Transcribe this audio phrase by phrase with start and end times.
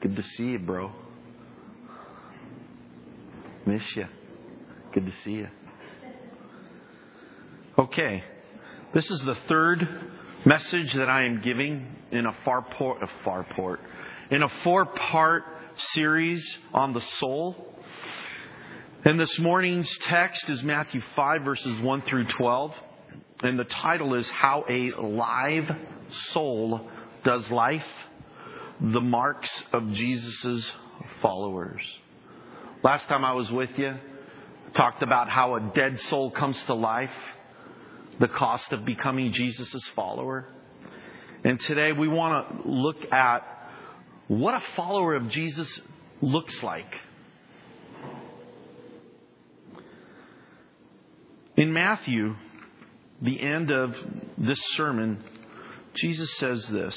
[0.00, 0.90] Good to see you, bro.
[3.66, 4.06] Miss you.
[4.94, 5.48] Good to see you.
[7.78, 8.24] Okay.
[8.94, 9.86] This is the third
[10.46, 13.80] message that I am giving in a far port, a far port,
[14.30, 15.44] in a four part
[15.92, 16.42] series
[16.72, 17.74] on the soul.
[19.04, 22.72] And this morning's text is Matthew 5 verses 1 through 12.
[23.42, 25.70] And the title is How a Live
[26.32, 26.88] Soul
[27.22, 27.84] Does Life
[28.82, 30.72] The Marks of Jesus'
[31.20, 31.82] Followers.
[32.82, 33.94] Last time I was with you,
[34.74, 37.10] talked about how a dead soul comes to life,
[38.20, 40.48] the cost of becoming Jesus' follower.
[41.44, 43.40] And today we want to look at
[44.28, 45.68] what a follower of Jesus
[46.22, 46.90] looks like.
[51.58, 52.34] In Matthew,
[53.20, 53.94] the end of
[54.38, 55.22] this sermon,
[55.96, 56.96] Jesus says this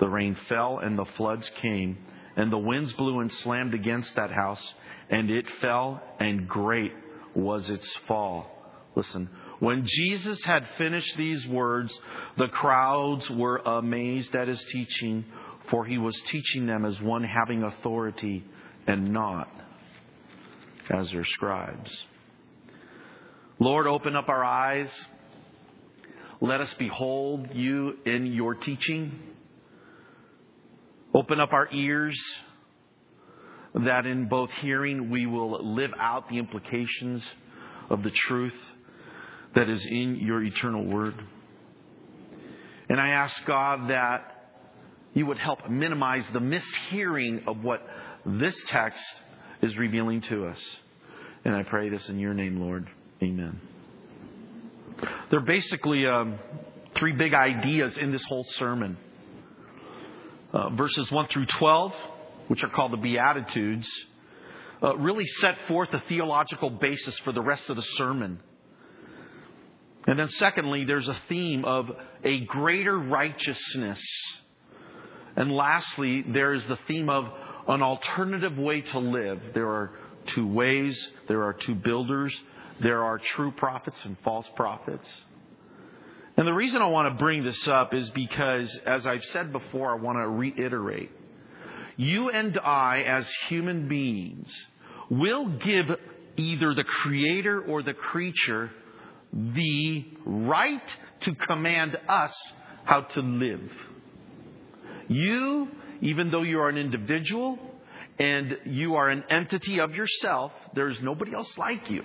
[0.00, 1.98] The rain fell and the floods came,
[2.36, 4.74] and the winds blew and slammed against that house,
[5.10, 6.92] and it fell, and great
[7.34, 8.46] was its fall.
[8.96, 9.28] Listen,
[9.60, 11.96] when Jesus had finished these words,
[12.36, 15.24] the crowds were amazed at his teaching,
[15.70, 18.44] for he was teaching them as one having authority
[18.86, 19.48] and not
[20.88, 22.04] as their scribes.
[23.58, 24.90] Lord, open up our eyes.
[26.40, 29.12] Let us behold you in your teaching.
[31.14, 32.20] Open up our ears
[33.74, 37.22] that in both hearing we will live out the implications
[37.88, 38.54] of the truth
[39.54, 41.14] that is in your eternal word.
[42.88, 44.52] And I ask God that
[45.14, 47.82] you would help minimize the mishearing of what
[48.24, 49.02] this text
[49.62, 50.58] is revealing to us.
[51.44, 52.88] And I pray this in your name, Lord.
[53.22, 53.60] Amen.
[55.30, 56.38] There are basically um,
[56.96, 58.96] three big ideas in this whole sermon.
[60.52, 61.92] Uh, verses 1 through 12,
[62.48, 63.88] which are called the Beatitudes,
[64.82, 68.40] uh, really set forth a theological basis for the rest of the sermon.
[70.06, 71.90] And then, secondly, there's a theme of
[72.24, 74.02] a greater righteousness.
[75.36, 77.26] And lastly, there is the theme of
[77.68, 79.40] an alternative way to live.
[79.54, 79.92] There are
[80.34, 82.34] two ways, there are two builders,
[82.80, 85.08] there are true prophets and false prophets.
[86.40, 89.92] And the reason I want to bring this up is because, as I've said before,
[89.92, 91.10] I want to reiterate.
[91.98, 94.50] You and I, as human beings,
[95.10, 95.84] will give
[96.38, 98.70] either the creator or the creature
[99.34, 100.80] the right
[101.24, 102.34] to command us
[102.86, 103.70] how to live.
[105.08, 105.68] You,
[106.00, 107.58] even though you are an individual
[108.18, 112.02] and you are an entity of yourself, there's nobody else like you.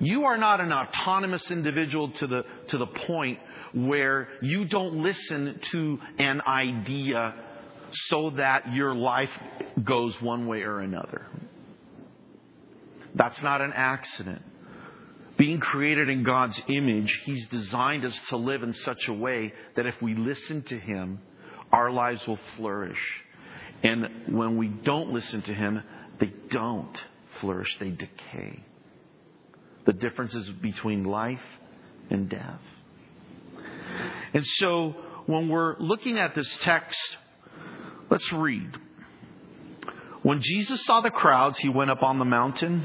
[0.00, 3.38] You are not an autonomous individual to the, to the point
[3.74, 7.34] where you don't listen to an idea
[8.08, 9.30] so that your life
[9.84, 11.26] goes one way or another.
[13.14, 14.42] That's not an accident.
[15.36, 19.86] Being created in God's image, He's designed us to live in such a way that
[19.86, 21.20] if we listen to Him,
[21.72, 22.98] our lives will flourish.
[23.82, 25.82] And when we don't listen to Him,
[26.18, 26.96] they don't
[27.40, 28.64] flourish, they decay.
[29.86, 31.40] The differences between life
[32.10, 32.60] and death.
[34.32, 34.94] And so
[35.26, 36.98] when we're looking at this text,
[38.10, 38.76] let's read.
[40.22, 42.84] When Jesus saw the crowds, he went up on the mountain,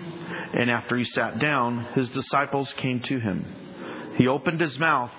[0.53, 3.45] and after he sat down, his disciples came to him.
[4.15, 5.11] He opened his mouth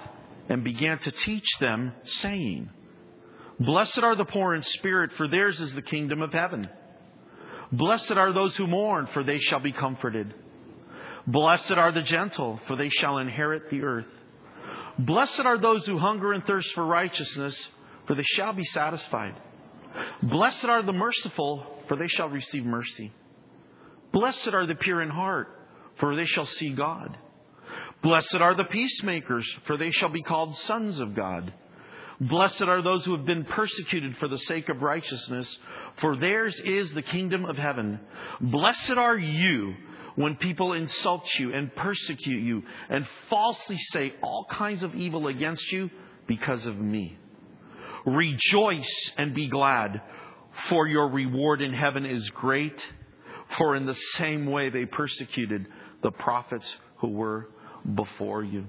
[0.48, 2.70] and began to teach them, saying,
[3.60, 6.68] Blessed are the poor in spirit, for theirs is the kingdom of heaven.
[7.72, 10.32] Blessed are those who mourn, for they shall be comforted.
[11.26, 14.06] Blessed are the gentle, for they shall inherit the earth.
[14.98, 17.68] Blessed are those who hunger and thirst for righteousness,
[18.06, 19.34] for they shall be satisfied.
[20.22, 23.12] Blessed are the merciful, for they shall receive mercy.
[24.12, 25.48] Blessed are the pure in heart,
[25.98, 27.16] for they shall see God.
[28.02, 31.52] Blessed are the peacemakers, for they shall be called sons of God.
[32.20, 35.58] Blessed are those who have been persecuted for the sake of righteousness,
[36.00, 38.00] for theirs is the kingdom of heaven.
[38.40, 39.74] Blessed are you
[40.16, 45.70] when people insult you and persecute you and falsely say all kinds of evil against
[45.70, 45.90] you
[46.26, 47.16] because of me.
[48.04, 50.00] Rejoice and be glad,
[50.68, 52.84] for your reward in heaven is great.
[53.58, 55.66] For in the same way they persecuted
[56.02, 57.48] the prophets who were
[57.94, 58.66] before you.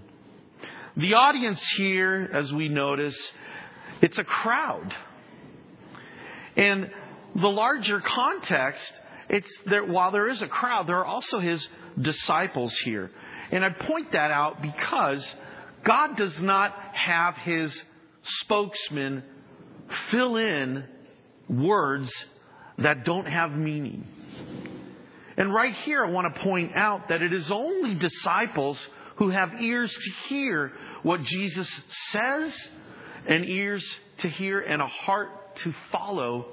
[0.95, 3.17] The audience here, as we notice,
[4.01, 4.93] it's a crowd.
[6.55, 6.89] And
[7.35, 8.91] the larger context,
[9.29, 11.67] it's that while there is a crowd, there are also his
[11.99, 13.11] disciples here.
[13.51, 15.25] And I point that out because
[15.83, 17.81] God does not have his
[18.41, 19.23] spokesman
[20.11, 20.83] fill in
[21.49, 22.11] words
[22.77, 24.05] that don't have meaning.
[25.37, 28.77] And right here, I want to point out that it is only disciples
[29.17, 31.69] who have ears to hear what Jesus
[32.11, 32.53] says,
[33.27, 33.85] and ears
[34.19, 35.29] to hear, and a heart
[35.63, 36.47] to follow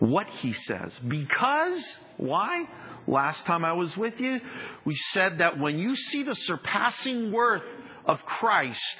[0.00, 0.92] what he says.
[1.06, 1.82] Because,
[2.16, 2.64] why?
[3.06, 4.40] Last time I was with you,
[4.84, 7.62] we said that when you see the surpassing worth
[8.04, 8.96] of Christ,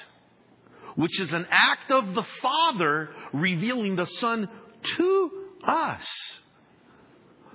[0.95, 4.49] which is an act of the Father revealing the Son
[4.97, 5.31] to
[5.63, 6.05] us,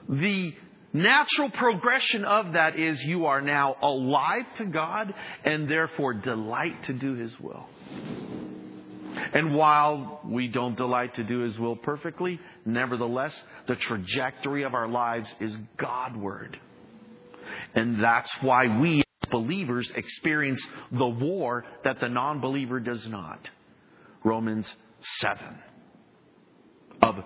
[0.09, 0.55] the
[0.93, 5.13] natural progression of that is you are now alive to God
[5.45, 7.67] and therefore delight to do His will.
[9.33, 13.35] And while we don't delight to do His will perfectly, nevertheless,
[13.67, 16.59] the trajectory of our lives is Godward.
[17.75, 23.49] And that's why we as believers experience the war that the non believer does not.
[24.25, 24.67] Romans
[25.21, 25.39] 7.
[27.03, 27.25] Of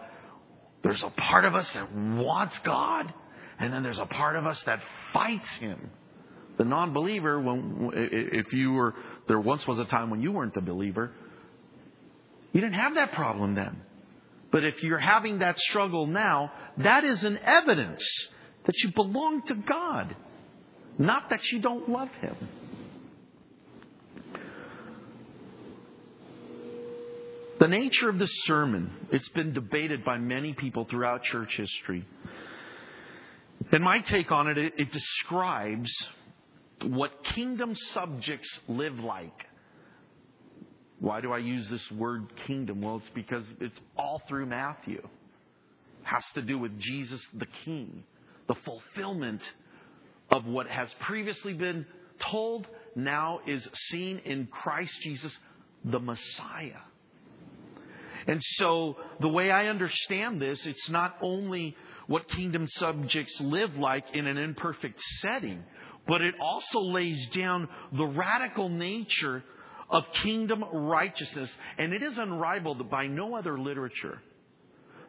[0.83, 3.13] there's a part of us that wants God,
[3.59, 4.81] and then there's a part of us that
[5.13, 5.91] fights Him.
[6.57, 7.43] The non believer,
[7.95, 8.95] if you were,
[9.29, 11.13] there once was a time when you weren't the believer,
[12.53, 13.81] you didn't have that problem then.
[14.51, 18.05] But if you're having that struggle now, that is an evidence
[18.67, 20.17] that you belong to God,
[20.99, 22.37] not that you don't love Him.
[27.61, 32.07] The nature of this sermon, it's been debated by many people throughout church history.
[33.71, 35.91] And my take on it, it, it describes
[36.83, 39.47] what kingdom subjects live like.
[41.01, 42.83] Why do I use this word kingdom?
[42.83, 44.99] Well, it's because it's all through Matthew.
[44.99, 48.05] It has to do with Jesus the King,
[48.47, 49.41] the fulfillment
[50.31, 51.87] of what has previously been
[52.31, 55.33] told now is seen in Christ Jesus,
[55.85, 56.83] the Messiah.
[58.27, 61.75] And so, the way I understand this, it's not only
[62.07, 65.65] what kingdom subjects live like in an imperfect setting,
[66.07, 69.43] but it also lays down the radical nature
[69.91, 74.23] of kingdom righteousness, and it is unrivaled by no other literature.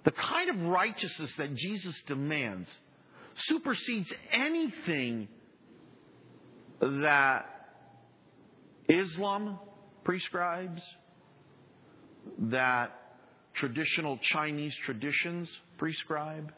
[0.04, 2.68] The kind of righteousness that Jesus demands
[3.46, 5.28] supersedes anything
[6.82, 7.46] that
[8.90, 9.60] Islam
[10.04, 10.82] prescribes,
[12.40, 12.92] that
[13.54, 16.52] traditional Chinese traditions prescribe,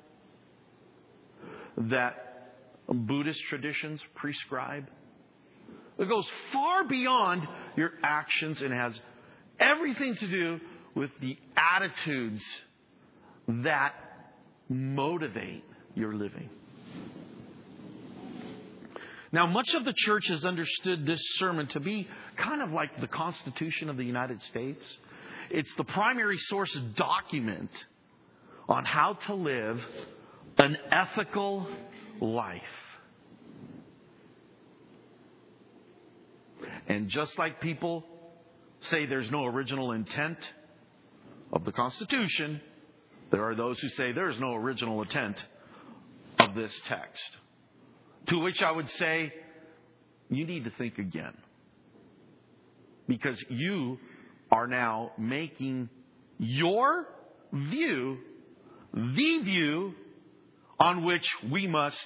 [1.78, 2.52] that
[2.88, 4.88] Buddhist traditions prescribe.
[6.00, 8.94] It goes far beyond your actions and has
[9.60, 10.60] everything to do
[10.96, 12.42] with the attitudes
[13.48, 13.94] that
[14.70, 15.64] motivate
[15.96, 16.50] your living.
[19.32, 23.08] Now, much of the church has understood this sermon to be kind of like the
[23.08, 24.84] Constitution of the United States.
[25.50, 27.72] It's the primary source document
[28.70, 29.82] on how to live
[30.60, 31.68] an ethical
[32.22, 32.62] life.
[36.88, 38.06] And just like people
[38.90, 40.38] say there's no original intent
[41.52, 42.62] of the Constitution,
[43.32, 45.38] there are those who say there's no original intent
[46.40, 47.24] of this text.
[48.28, 49.34] To which I would say,
[50.30, 51.34] you need to think again.
[53.08, 54.00] Because you
[54.52, 55.90] are now making
[56.38, 57.08] your
[57.52, 58.18] view
[58.94, 59.94] the view
[60.80, 62.06] on which we must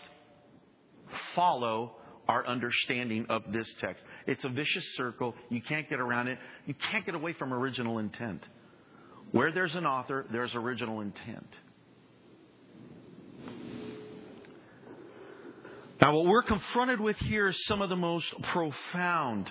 [1.35, 1.96] follow
[2.27, 4.03] our understanding of this text.
[4.25, 5.35] It's a vicious circle.
[5.49, 6.37] You can't get around it.
[6.65, 8.43] You can't get away from original intent.
[9.31, 11.47] Where there's an author, there's original intent.
[15.99, 19.49] Now, what we're confronted with here is some of the most profound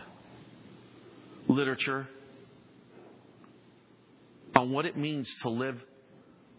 [1.49, 2.09] literature
[4.55, 5.77] on what it means to live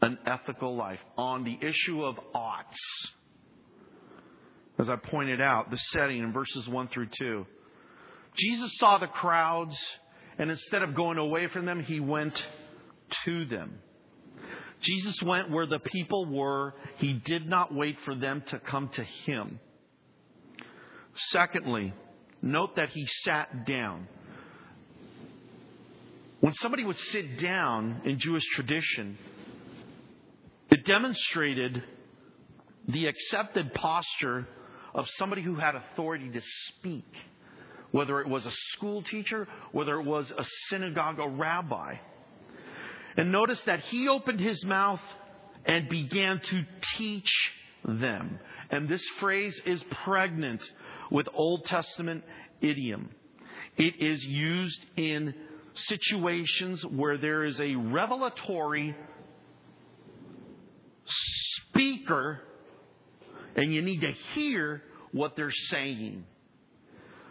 [0.02, 2.78] an ethical life, on the issue of oughts.
[4.80, 7.46] As I pointed out, the setting in verses 1 through 2.
[8.38, 9.76] Jesus saw the crowds,
[10.38, 12.46] and instead of going away from them, he went
[13.26, 13.80] to them.
[14.82, 16.76] Jesus went where the people were.
[16.98, 19.60] He did not wait for them to come to him.
[21.32, 21.94] Secondly,
[22.44, 24.08] note that he sat down.
[26.40, 29.18] when somebody would sit down in Jewish tradition,
[30.70, 31.84] it demonstrated
[32.88, 34.48] the accepted posture
[34.98, 37.06] of somebody who had authority to speak,
[37.92, 41.96] whether it was a school teacher, whether it was a synagogue, a rabbi.
[43.16, 45.00] And notice that he opened his mouth
[45.66, 46.66] and began to
[46.98, 47.32] teach
[47.86, 48.40] them.
[48.72, 50.62] And this phrase is pregnant
[51.12, 52.24] with Old Testament
[52.60, 53.12] idiom.
[53.78, 55.36] It is used in
[55.76, 58.96] situations where there is a revelatory
[61.06, 62.42] speaker
[63.58, 66.26] and you need to hear what they're saying.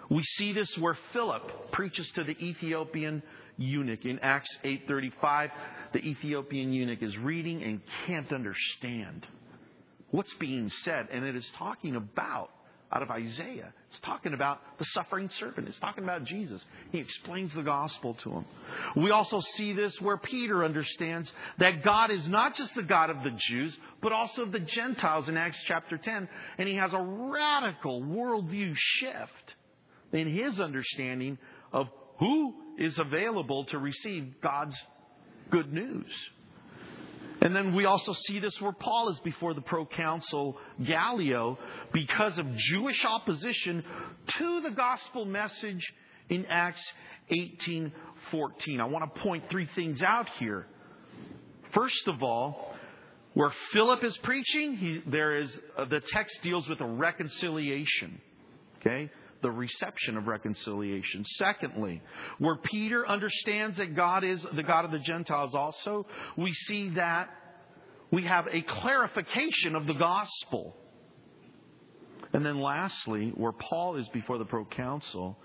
[0.09, 3.23] We see this where Philip preaches to the Ethiopian
[3.57, 5.51] eunuch in Acts 8:35.
[5.93, 9.27] The Ethiopian eunuch is reading and can't understand
[10.11, 12.51] what's being said and it is talking about
[12.97, 13.75] out of Isaiah.
[13.91, 15.69] It's talking about the suffering servant.
[15.69, 16.63] It's talking about Jesus.
[16.93, 18.45] He explains the gospel to him.
[18.97, 23.19] We also see this where Peter understands that God is not just the God of
[23.19, 26.27] the Jews, but also of the Gentiles in Acts chapter 10.
[26.57, 29.55] And he has a radical worldview shift
[30.13, 31.37] in his understanding
[31.75, 31.89] of
[32.19, 34.77] who is available to receive God's
[35.51, 36.11] good news.
[37.47, 41.57] And then we also see this where Paul is before the proconsul Gallio
[41.93, 43.85] because of Jewish opposition
[44.39, 45.95] to the gospel message
[46.29, 46.83] in Acts
[47.31, 48.81] 18:14.
[48.81, 50.67] I want to point three things out here.
[51.73, 52.75] First of all,
[53.35, 58.21] where Philip is preaching, he, there is uh, the text deals with a reconciliation.
[58.81, 59.09] Okay?
[59.43, 61.25] The reception of reconciliation.
[61.37, 62.03] Secondly,
[62.39, 67.29] where Peter understands that God is the God of the Gentiles also, we see that
[68.11, 70.77] we have a clarification of the gospel.
[72.33, 75.39] And then lastly, where Paul is before the proconsul,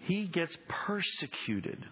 [0.00, 1.84] he gets persecuted.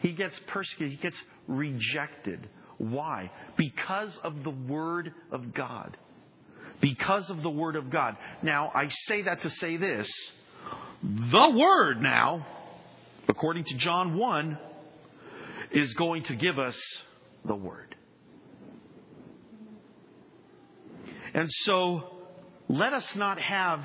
[0.00, 0.98] He gets persecuted.
[0.98, 1.16] He gets
[1.46, 2.48] rejected.
[2.78, 3.30] Why?
[3.56, 5.96] Because of the Word of God
[6.82, 8.16] because of the Word of God.
[8.42, 10.10] Now, I say that to say this.
[11.02, 12.46] The Word now,
[13.28, 14.58] according to John 1,
[15.70, 16.76] is going to give us
[17.46, 17.94] the Word.
[21.32, 22.18] And so,
[22.68, 23.82] let us not have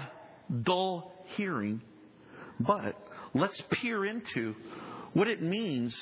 [0.64, 1.82] dull hearing,
[2.60, 3.00] but
[3.34, 4.56] let's peer into
[5.14, 5.96] what it means.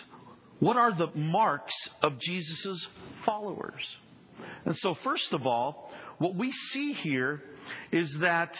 [0.59, 2.87] What are the marks of Jesus'
[3.25, 3.83] followers?
[4.65, 7.41] And so, first of all, what we see here
[7.91, 8.55] is that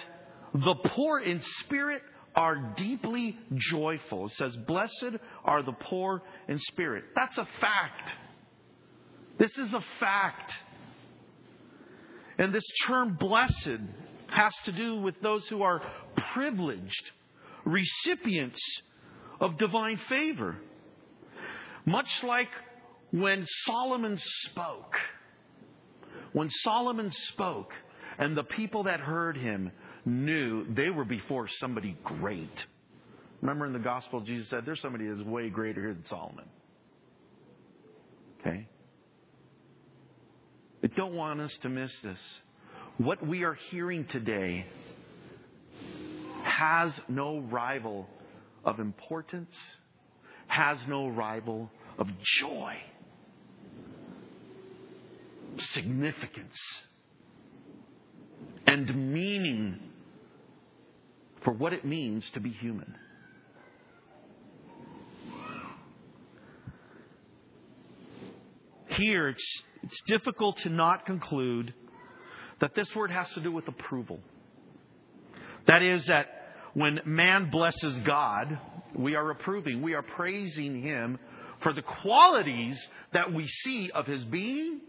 [0.54, 2.02] the poor in spirit
[2.36, 4.28] are deeply joyful.
[4.28, 7.06] It says, Blessed are the poor in spirit.
[7.16, 8.12] That's a fact.
[9.38, 10.52] This is a fact.
[12.38, 13.80] And this term blessed
[14.28, 15.82] has to do with those who are
[16.34, 17.12] privileged,
[17.64, 18.60] recipients
[19.40, 20.58] of divine favor.
[21.86, 22.50] Much like
[23.12, 24.18] when Solomon
[24.50, 24.96] spoke
[26.36, 27.72] when Solomon spoke,
[28.20, 29.72] and the people that heard him
[30.04, 32.52] knew they were before somebody great.
[33.42, 36.44] Remember in the gospel, Jesus said, There's somebody that's way greater here than Solomon.
[38.42, 38.68] Okay?
[40.84, 42.20] I don't want us to miss this.
[42.98, 44.66] What we are hearing today
[46.44, 48.10] has no rival
[48.66, 49.56] of importance,
[50.48, 52.10] has no rival of
[52.42, 52.76] joy
[55.74, 56.58] significance
[58.68, 59.80] and meaning
[61.44, 62.96] for what it means to be human.
[68.90, 71.74] Here, it's, it's difficult to not conclude
[72.62, 74.20] that this word has to do with approval.
[75.68, 76.28] That is, that
[76.74, 78.58] when man blesses God,
[78.96, 81.20] we are approving, we are praising Him
[81.62, 82.80] for the qualities
[83.14, 84.80] that we see of His being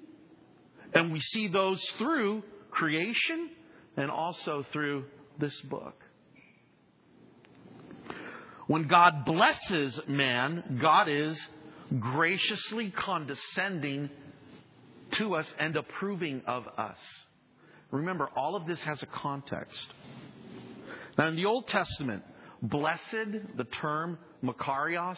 [0.95, 3.50] and we see those through creation
[3.97, 5.05] and also through
[5.38, 5.95] this book.
[8.66, 11.38] When God blesses man, God is
[12.00, 14.11] graciously condescending
[15.12, 16.99] to us and approving of us.
[17.93, 19.78] Remember, all of this has a context.
[21.16, 22.25] Now, in the Old Testament,
[22.61, 25.16] blessed, the term makarios,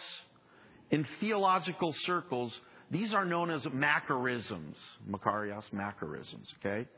[0.91, 2.53] in theological circles,
[2.91, 4.75] these are known as Macarisms.
[5.09, 6.89] Makarios Macarisms, okay?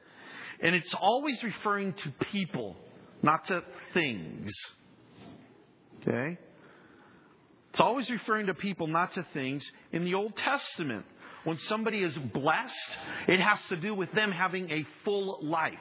[0.61, 2.77] And it's always referring to people,
[3.23, 3.63] not to
[3.95, 4.51] things.
[6.01, 6.39] Okay?
[7.71, 9.65] It's always referring to people, not to things.
[9.93, 11.07] In the Old Testament,
[11.45, 12.97] when somebody is blessed,
[13.29, 15.75] it has to do with them having a full life.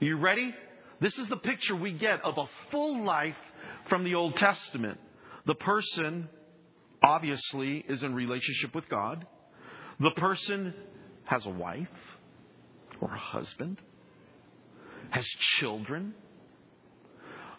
[0.00, 0.54] You ready?
[1.00, 3.36] This is the picture we get of a full life
[3.88, 4.98] from the Old Testament.
[5.46, 6.28] The person
[7.02, 9.26] obviously is in relationship with God.
[10.00, 10.74] The person
[11.24, 11.88] has a wife
[13.00, 13.80] or a husband,
[15.10, 15.26] has
[15.58, 16.14] children.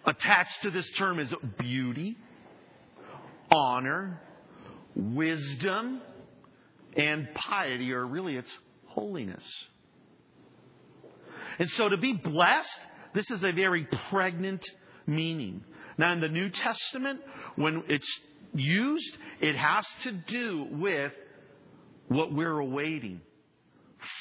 [0.05, 2.17] Attached to this term is beauty,
[3.51, 4.21] honor,
[4.95, 6.01] wisdom,
[6.95, 8.51] and piety, or really it's
[8.87, 9.43] holiness.
[11.59, 12.79] And so to be blessed,
[13.13, 14.63] this is a very pregnant
[15.05, 15.63] meaning.
[15.97, 17.19] Now, in the New Testament,
[17.55, 18.07] when it's
[18.53, 21.11] used, it has to do with
[22.07, 23.21] what we're awaiting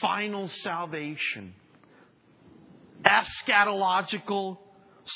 [0.01, 1.55] final salvation,
[3.05, 4.59] eschatological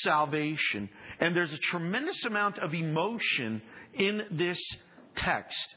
[0.03, 0.89] salvation.
[1.21, 3.63] And there's a tremendous amount of emotion
[3.95, 4.59] in this
[5.17, 5.69] text.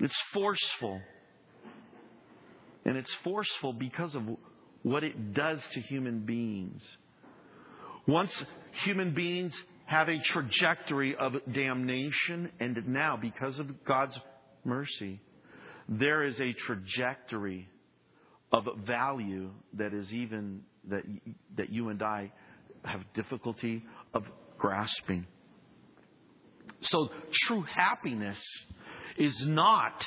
[0.00, 1.00] It's forceful.
[2.84, 4.22] And it's forceful because of
[4.82, 6.82] what it does to human beings.
[8.06, 8.32] Once
[8.84, 9.54] human beings
[9.86, 14.18] have a trajectory of damnation, and now, because of God's
[14.64, 15.20] mercy,
[15.88, 17.68] there is a trajectory
[18.52, 21.02] of value that is even that
[21.56, 22.32] that you and I
[22.84, 24.24] have difficulty of
[24.58, 25.26] grasping.
[26.82, 27.10] So
[27.44, 28.38] true happiness
[29.16, 30.04] is not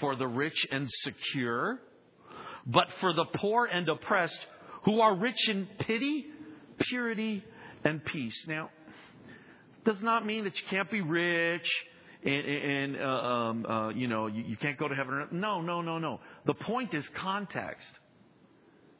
[0.00, 1.80] for the rich and secure,
[2.66, 4.38] but for the poor and oppressed
[4.84, 6.26] who are rich in pity,
[6.78, 7.44] purity,
[7.84, 8.44] and peace.
[8.46, 8.70] Now,
[9.88, 11.66] does not mean that you can't be rich
[12.22, 15.28] and, and uh, um, uh, you know you, you can't go to heaven.
[15.32, 16.20] No, no, no, no.
[16.44, 17.86] The point is context.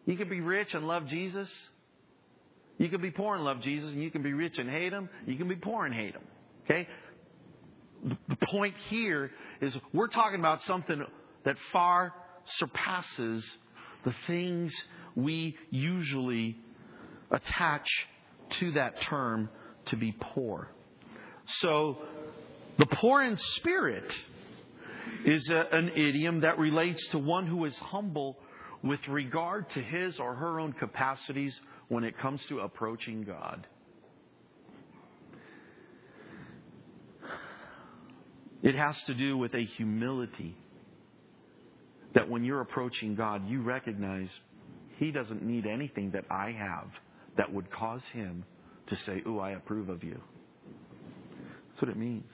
[0.06, 1.48] You can be rich and love Jesus.
[2.78, 5.10] You can be poor and love Jesus, and you can be rich and hate him.
[5.26, 6.22] You can be poor and hate him.
[6.64, 6.88] Okay.
[8.28, 9.30] The point here
[9.60, 11.04] is we're talking about something
[11.44, 12.14] that far
[12.58, 13.44] surpasses
[14.04, 14.72] the things
[15.16, 16.56] we usually
[17.30, 17.86] attach
[18.60, 19.50] to that term
[19.86, 20.70] to be poor.
[21.60, 21.98] So,
[22.78, 24.10] the poor in spirit
[25.24, 28.36] is a, an idiom that relates to one who is humble
[28.82, 33.66] with regard to his or her own capacities when it comes to approaching God.
[38.62, 40.56] It has to do with a humility
[42.14, 44.28] that when you're approaching God, you recognize
[44.96, 46.88] He doesn't need anything that I have
[47.36, 48.44] that would cause Him
[48.88, 50.20] to say, Ooh, I approve of you.
[51.78, 52.28] That's what it means.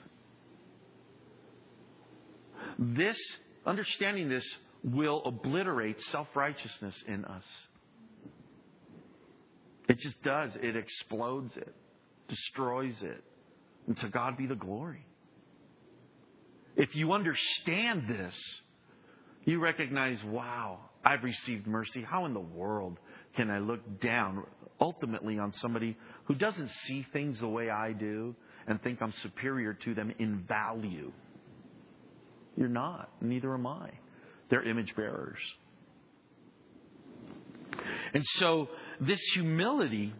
[2.78, 3.18] This,
[3.66, 4.44] understanding this,
[4.82, 7.42] will obliterate self righteousness in us.
[9.86, 10.52] It just does.
[10.62, 11.74] It explodes it,
[12.28, 13.22] destroys it.
[13.86, 15.04] And to God be the glory.
[16.76, 18.34] If you understand this,
[19.44, 22.02] you recognize, wow, I've received mercy.
[22.02, 22.98] How in the world
[23.36, 24.42] can I look down
[24.80, 28.34] ultimately on somebody who doesn't see things the way I do
[28.66, 31.12] and think I'm superior to them in value?
[32.56, 33.10] You're not.
[33.20, 33.90] Neither am I.
[34.48, 35.38] They're image bearers.
[38.12, 38.68] And so
[39.00, 40.12] this humility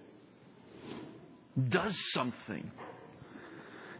[1.68, 2.70] does something.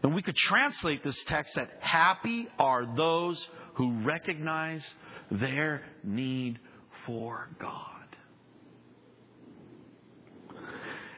[0.03, 3.43] And we could translate this text that happy are those
[3.75, 4.83] who recognize
[5.31, 6.59] their need
[7.05, 7.91] for God.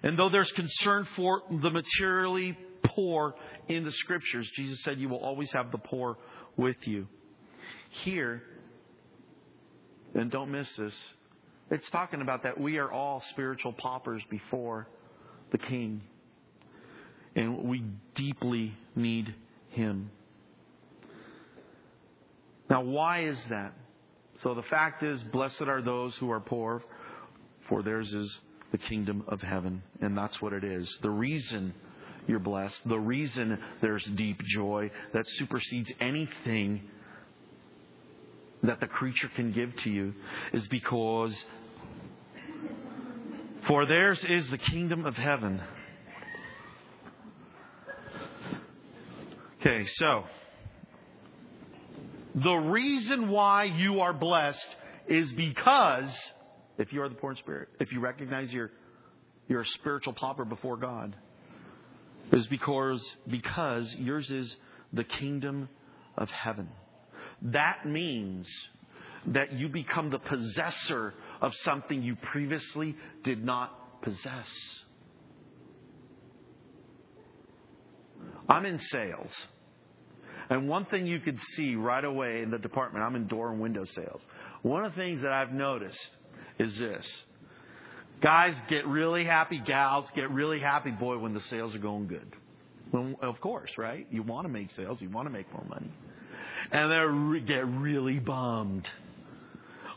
[0.03, 2.57] And though there's concern for the materially
[2.95, 3.35] poor
[3.67, 6.17] in the scriptures, Jesus said, You will always have the poor
[6.55, 7.07] with you.
[8.03, 8.43] Here,
[10.13, 10.93] and don't miss this,
[11.69, 14.87] it's talking about that we are all spiritual paupers before
[15.51, 16.01] the King.
[17.35, 17.83] And we
[18.15, 19.33] deeply need
[19.69, 20.09] Him.
[22.69, 23.73] Now, why is that?
[24.43, 26.83] So the fact is, blessed are those who are poor,
[27.69, 28.37] for theirs is
[28.71, 29.81] the kingdom of heaven.
[30.01, 30.87] And that's what it is.
[31.01, 31.73] The reason
[32.27, 36.81] you're blessed, the reason there's deep joy that supersedes anything
[38.63, 40.13] that the creature can give to you
[40.53, 41.33] is because
[43.67, 45.61] for theirs is the kingdom of heaven.
[49.59, 50.23] Okay, so
[52.35, 54.67] the reason why you are blessed
[55.07, 56.09] is because
[56.77, 58.71] if you are the poor in spirit, if you recognize you're
[59.47, 61.15] you're a spiritual pauper before God,
[62.31, 64.53] is because because yours is
[64.93, 65.69] the kingdom
[66.17, 66.69] of heaven.
[67.41, 68.47] That means
[69.27, 74.47] that you become the possessor of something you previously did not possess.
[78.49, 79.31] I'm in sales.
[80.49, 83.59] And one thing you could see right away in the department, I'm in door and
[83.59, 84.21] window sales.
[84.61, 85.99] One of the things that I've noticed
[86.57, 87.05] is this.
[88.21, 92.35] Guys get really happy, gals get really happy, boy, when the sales are going good.
[92.91, 94.07] Well, of course, right?
[94.09, 95.91] You want to make sales, you want to make more money.
[96.71, 98.87] And they get really bummed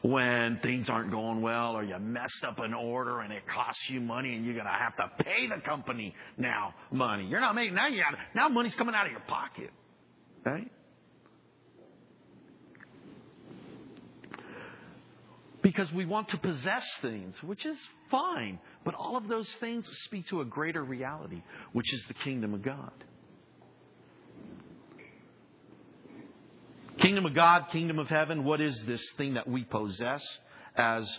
[0.03, 4.01] when things aren't going well or you messed up an order and it costs you
[4.01, 7.27] money and you're going to have to pay the company now money.
[7.27, 9.71] You're not making now you got now money's coming out of your pocket.
[10.45, 10.71] Right?
[15.63, 17.77] Because we want to possess things, which is
[18.11, 18.59] fine.
[18.85, 21.43] But all of those things speak to a greater reality,
[21.73, 22.93] which is the kingdom of God.
[26.99, 30.23] Kingdom of God, kingdom of heaven, what is this thing that we possess
[30.77, 31.11] as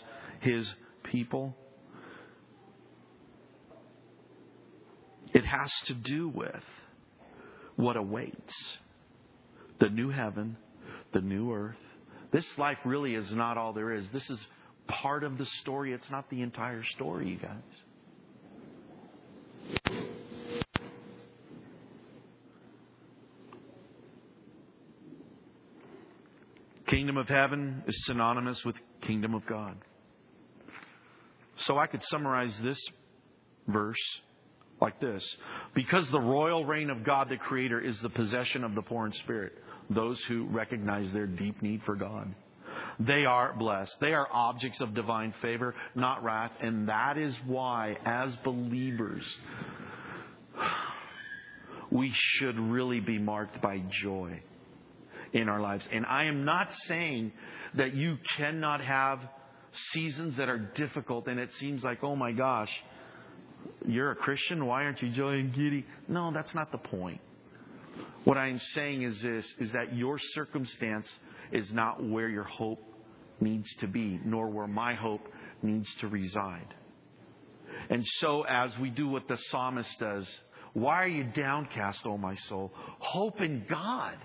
[0.41, 0.71] His
[1.03, 1.55] people?
[5.33, 6.63] It has to do with
[7.75, 8.77] what awaits
[9.79, 10.57] the new heaven,
[11.13, 11.75] the new earth.
[12.31, 14.05] This life really is not all there is.
[14.13, 14.39] This is
[14.87, 15.93] part of the story.
[15.93, 17.57] It's not the entire story, you guys.
[26.87, 29.77] Kingdom of heaven is synonymous with kingdom of God.
[31.59, 32.79] So I could summarize this
[33.67, 33.95] verse
[34.81, 35.23] like this
[35.73, 39.13] Because the royal reign of God the Creator is the possession of the poor in
[39.13, 39.53] spirit,
[39.89, 42.33] those who recognize their deep need for God.
[42.99, 43.95] They are blessed.
[43.99, 46.51] They are objects of divine favor, not wrath.
[46.61, 49.23] And that is why, as believers,
[51.91, 54.41] we should really be marked by joy
[55.33, 55.85] in our lives.
[55.91, 57.33] And I am not saying
[57.75, 59.19] that you cannot have
[59.93, 62.71] seasons that are difficult and it seems like, oh my gosh,
[63.87, 65.85] you're a Christian, why aren't you joy and giddy?
[66.07, 67.19] No, that's not the point.
[68.23, 71.07] What I'm saying is this is that your circumstance
[71.51, 72.81] is not where your hope
[73.39, 75.27] needs to be, nor where my hope
[75.63, 76.73] needs to reside.
[77.89, 80.27] And so, as we do what the psalmist does,
[80.73, 82.71] why are you downcast, O my soul?
[82.99, 84.15] Hope in God.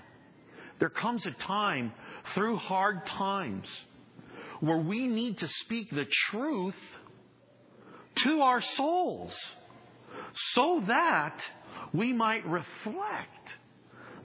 [0.79, 1.92] There comes a time
[2.35, 3.66] through hard times
[4.61, 6.75] where we need to speak the truth
[8.25, 9.33] to our souls
[10.55, 11.39] so that
[11.93, 13.29] we might reflect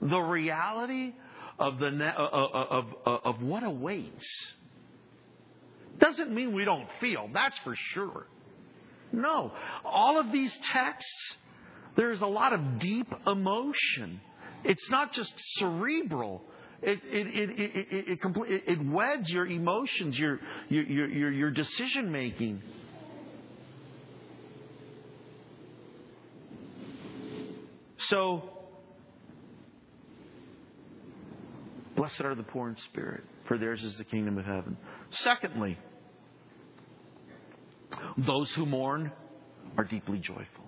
[0.00, 1.12] the reality
[1.58, 4.26] of, the, uh, uh, uh, of, of, of what awaits.
[5.98, 8.26] Doesn't mean we don't feel, that's for sure.
[9.12, 9.52] No.
[9.84, 11.36] All of these texts,
[11.96, 14.20] there's a lot of deep emotion.
[14.64, 16.42] It's not just cerebral.
[16.82, 22.10] It, it, it, it, it, it, it weds your emotions, your, your, your, your decision
[22.10, 22.62] making.
[28.08, 28.42] So,
[31.96, 34.76] blessed are the poor in spirit, for theirs is the kingdom of heaven.
[35.10, 35.78] Secondly,
[38.16, 39.12] those who mourn
[39.76, 40.64] are deeply joyful.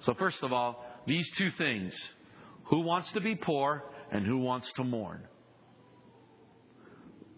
[0.00, 1.94] So, first of all, these two things
[2.64, 5.22] who wants to be poor and who wants to mourn?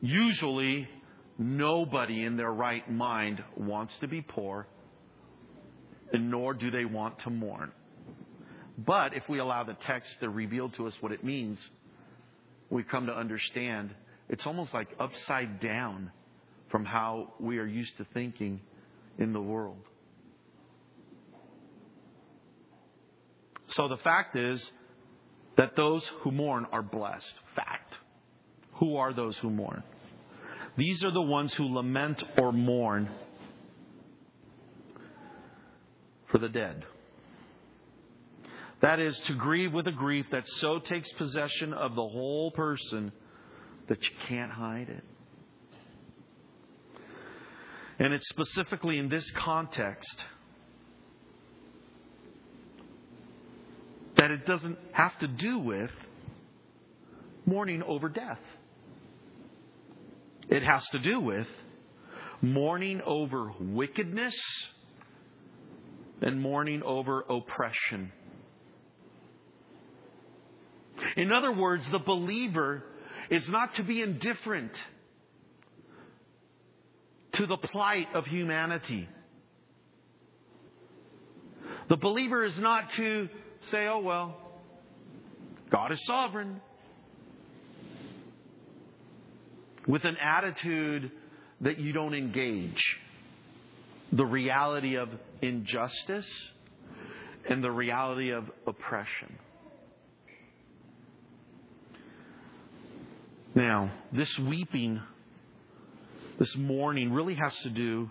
[0.00, 0.88] Usually,
[1.38, 4.66] nobody in their right mind wants to be poor,
[6.12, 7.72] and nor do they want to mourn.
[8.78, 11.58] But if we allow the text to reveal to us what it means,
[12.68, 13.94] we come to understand
[14.28, 16.10] it's almost like upside down
[16.70, 18.60] from how we are used to thinking
[19.18, 19.82] in the world.
[23.68, 24.70] So the fact is
[25.56, 27.24] that those who mourn are blessed.
[27.54, 27.94] Fact.
[28.74, 29.82] Who are those who mourn?
[30.76, 33.08] These are the ones who lament or mourn
[36.30, 36.84] for the dead.
[38.86, 43.10] That is, to grieve with a grief that so takes possession of the whole person
[43.88, 45.02] that you can't hide it.
[47.98, 50.24] And it's specifically in this context
[54.14, 55.90] that it doesn't have to do with
[57.44, 58.38] mourning over death.
[60.48, 61.48] It has to do with
[62.40, 64.36] mourning over wickedness
[66.22, 68.12] and mourning over oppression.
[71.16, 72.84] In other words, the believer
[73.30, 74.72] is not to be indifferent
[77.32, 79.08] to the plight of humanity.
[81.88, 83.28] The believer is not to
[83.70, 84.36] say, oh, well,
[85.70, 86.60] God is sovereign.
[89.86, 91.10] With an attitude
[91.60, 92.98] that you don't engage
[94.12, 95.08] the reality of
[95.42, 96.26] injustice
[97.48, 99.38] and the reality of oppression.
[103.56, 105.00] Now, this weeping,
[106.38, 108.10] this mourning really has to do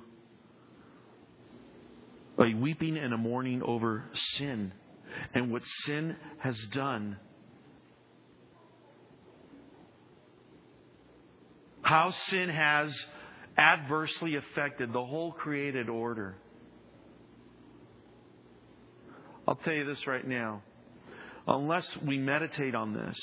[2.39, 4.05] a weeping and a mourning over
[4.37, 4.73] sin
[5.35, 7.17] and what sin has done.
[11.83, 12.91] How sin has
[13.55, 16.37] adversely affected the whole created order.
[19.47, 20.63] I'll tell you this right now.
[21.47, 23.15] Unless we meditate on this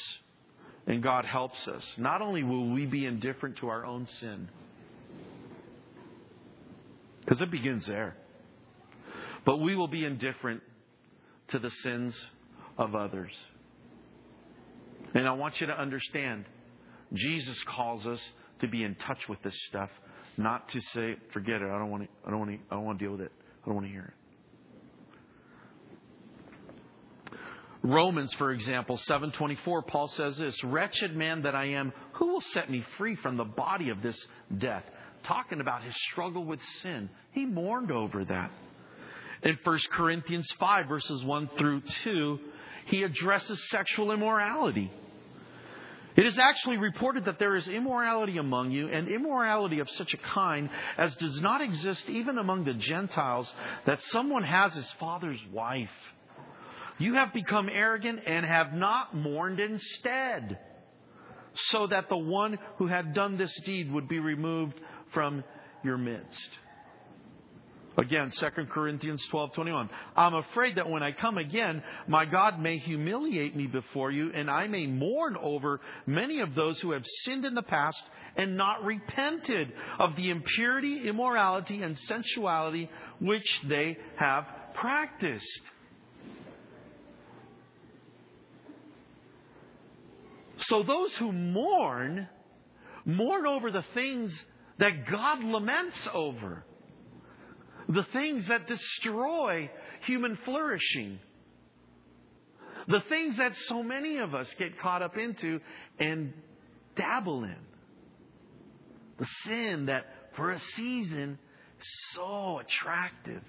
[0.86, 4.48] and God helps us, not only will we be indifferent to our own sin,
[7.20, 8.16] because it begins there,
[9.44, 10.60] but we will be indifferent
[11.48, 12.14] to the sins
[12.78, 13.32] of others.
[15.14, 16.44] And I want you to understand,
[17.12, 18.20] Jesus calls us
[18.60, 19.90] to be in touch with this stuff,
[20.36, 22.84] not to say, forget it, I don't want to, I don't want to, I don't
[22.84, 23.32] want to deal with it.
[23.62, 24.21] I don't want to hear it.
[27.82, 32.70] Romans, for example, 724, Paul says this, Wretched man that I am, who will set
[32.70, 34.16] me free from the body of this
[34.56, 34.84] death?
[35.24, 37.10] Talking about his struggle with sin.
[37.32, 38.52] He mourned over that.
[39.42, 42.38] In 1 Corinthians 5, verses 1 through 2,
[42.86, 44.90] he addresses sexual immorality.
[46.14, 50.18] It is actually reported that there is immorality among you, and immorality of such a
[50.18, 50.68] kind
[50.98, 53.52] as does not exist even among the Gentiles,
[53.86, 55.88] that someone has his father's wife.
[57.02, 60.56] You have become arrogant and have not mourned instead,
[61.70, 64.74] so that the one who had done this deed would be removed
[65.12, 65.42] from
[65.82, 66.50] your midst.
[67.98, 69.88] Again, 2 Corinthians 12:21.
[70.16, 74.48] I'm afraid that when I come again, my God may humiliate me before you and
[74.48, 78.00] I may mourn over many of those who have sinned in the past
[78.36, 82.88] and not repented of the impurity, immorality and sensuality
[83.18, 85.62] which they have practiced.
[90.72, 92.28] So those who mourn
[93.04, 94.32] mourn over the things
[94.78, 96.64] that God laments over.
[97.90, 99.70] The things that destroy
[100.06, 101.18] human flourishing,
[102.88, 105.60] the things that so many of us get caught up into
[105.98, 106.32] and
[106.96, 107.56] dabble in,
[109.18, 110.06] the sin that
[110.36, 111.38] for a season
[111.80, 113.42] is so attractive,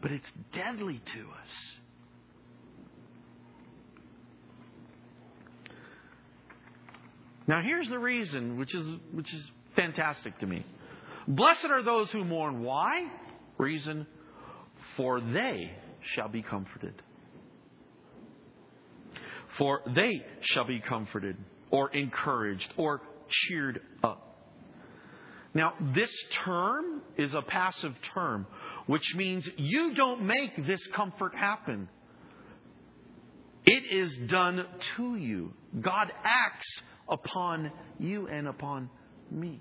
[0.00, 1.81] but it's deadly to us.
[7.46, 10.64] Now here's the reason, which is which is fantastic to me.
[11.26, 12.62] Blessed are those who mourn.
[12.62, 13.08] Why?
[13.58, 14.06] reason,
[14.96, 15.70] for they
[16.14, 16.94] shall be comforted.
[19.58, 21.36] For they shall be comforted,
[21.70, 24.28] or encouraged, or cheered up.
[25.54, 26.10] Now, this
[26.44, 28.46] term is a passive term,
[28.86, 31.88] which means you don't make this comfort happen.
[33.64, 35.52] It is done to you.
[35.80, 36.68] God acts
[37.08, 38.90] upon you and upon
[39.30, 39.60] me.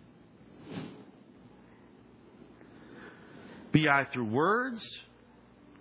[3.71, 4.85] be I through words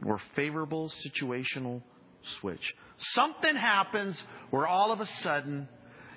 [0.04, 1.82] or favorable situational
[2.40, 2.74] switch.
[3.14, 4.16] Something happens
[4.50, 5.68] where all of a sudden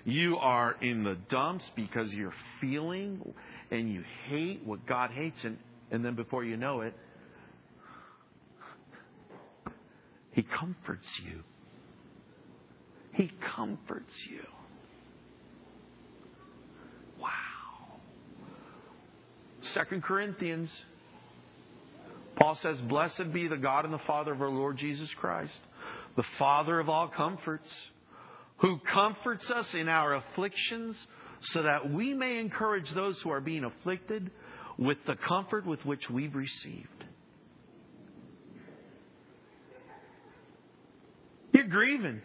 [0.05, 3.33] you are in the dumps because you're feeling
[3.71, 5.57] and you hate what God hates, and,
[5.89, 6.93] and then before you know it,
[10.31, 11.43] He comforts you.
[13.13, 14.41] He comforts you.
[17.19, 17.30] Wow.
[19.73, 20.69] Second Corinthians
[22.36, 25.54] Paul says, Blessed be the God and the Father of our Lord Jesus Christ,
[26.15, 27.69] the Father of all comforts,
[28.58, 30.95] who comforts us in our afflictions,
[31.54, 34.32] so that we may encourage those who are being afflicted
[34.78, 36.88] with the comfort with which we've received.
[41.54, 42.21] You're grieving.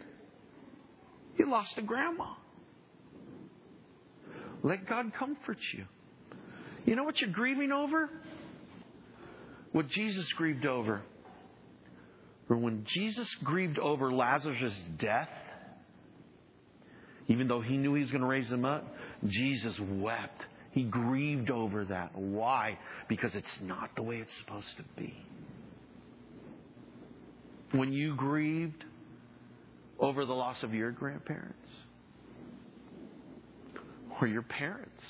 [1.39, 2.33] You lost a grandma.
[4.61, 5.85] Let God comfort you.
[6.85, 8.09] You know what you're grieving over?
[9.71, 11.01] what Jesus grieved over.
[12.47, 15.29] For when Jesus grieved over Lazarus' death,
[17.27, 18.87] even though he knew he was going to raise him up,
[19.27, 20.41] Jesus wept.
[20.71, 22.15] He grieved over that.
[22.15, 22.79] Why?
[23.07, 25.13] Because it's not the way it's supposed to be.
[27.71, 28.83] When you grieved
[29.99, 31.69] over the loss of your grandparents
[34.19, 35.03] or your parents,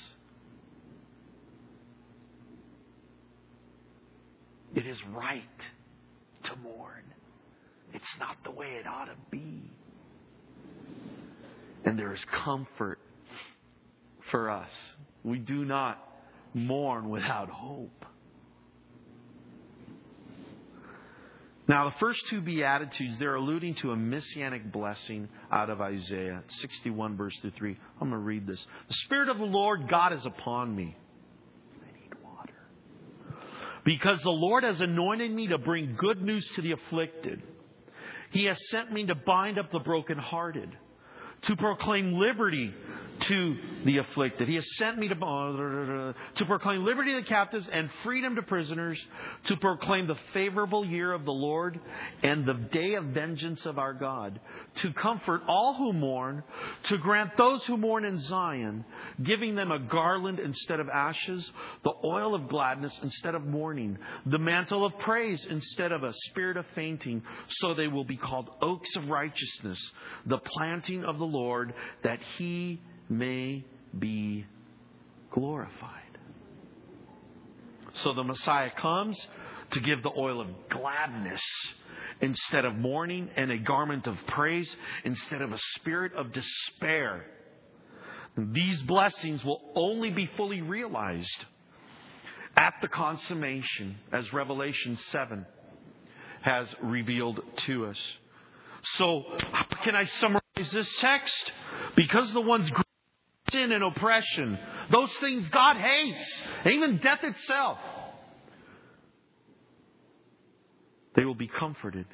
[4.74, 5.42] It is right
[6.44, 7.02] to mourn.
[7.92, 9.62] It's not the way it ought to be.
[11.84, 13.00] And there is comfort
[14.30, 14.70] for us.
[15.24, 15.98] We do not
[16.54, 18.04] mourn without hope.
[21.70, 27.16] Now, the first two Beatitudes, they're alluding to a messianic blessing out of Isaiah 61,
[27.16, 27.78] verse 3.
[28.00, 28.58] I'm going to read this.
[28.88, 30.96] The Spirit of the Lord God is upon me
[33.84, 37.40] because the Lord has anointed me to bring good news to the afflicted.
[38.32, 40.76] He has sent me to bind up the brokenhearted,
[41.42, 42.74] to proclaim liberty
[43.30, 44.48] to the afflicted.
[44.48, 48.98] He has sent me to, to proclaim liberty to the captives and freedom to prisoners,
[49.46, 51.78] to proclaim the favorable year of the Lord
[52.24, 54.40] and the day of vengeance of our God,
[54.82, 56.42] to comfort all who mourn,
[56.84, 58.84] to grant those who mourn in Zion,
[59.22, 61.48] giving them a garland instead of ashes,
[61.84, 66.56] the oil of gladness instead of mourning, the mantle of praise instead of a spirit
[66.56, 67.22] of fainting,
[67.60, 69.78] so they will be called oaks of righteousness,
[70.26, 73.64] the planting of the Lord, that he may
[73.98, 74.46] be
[75.30, 76.00] glorified.
[77.94, 79.18] So the Messiah comes
[79.72, 81.42] to give the oil of gladness
[82.20, 87.26] instead of mourning and a garment of praise instead of a spirit of despair.
[88.36, 91.44] These blessings will only be fully realized
[92.56, 95.46] at the consummation, as Revelation 7
[96.42, 97.98] has revealed to us.
[98.96, 101.52] So, how can I summarize this text?
[101.96, 102.70] Because the ones
[103.50, 104.58] sin and oppression,
[104.90, 107.78] those things God hates, even death itself,
[111.16, 112.06] they will be comforted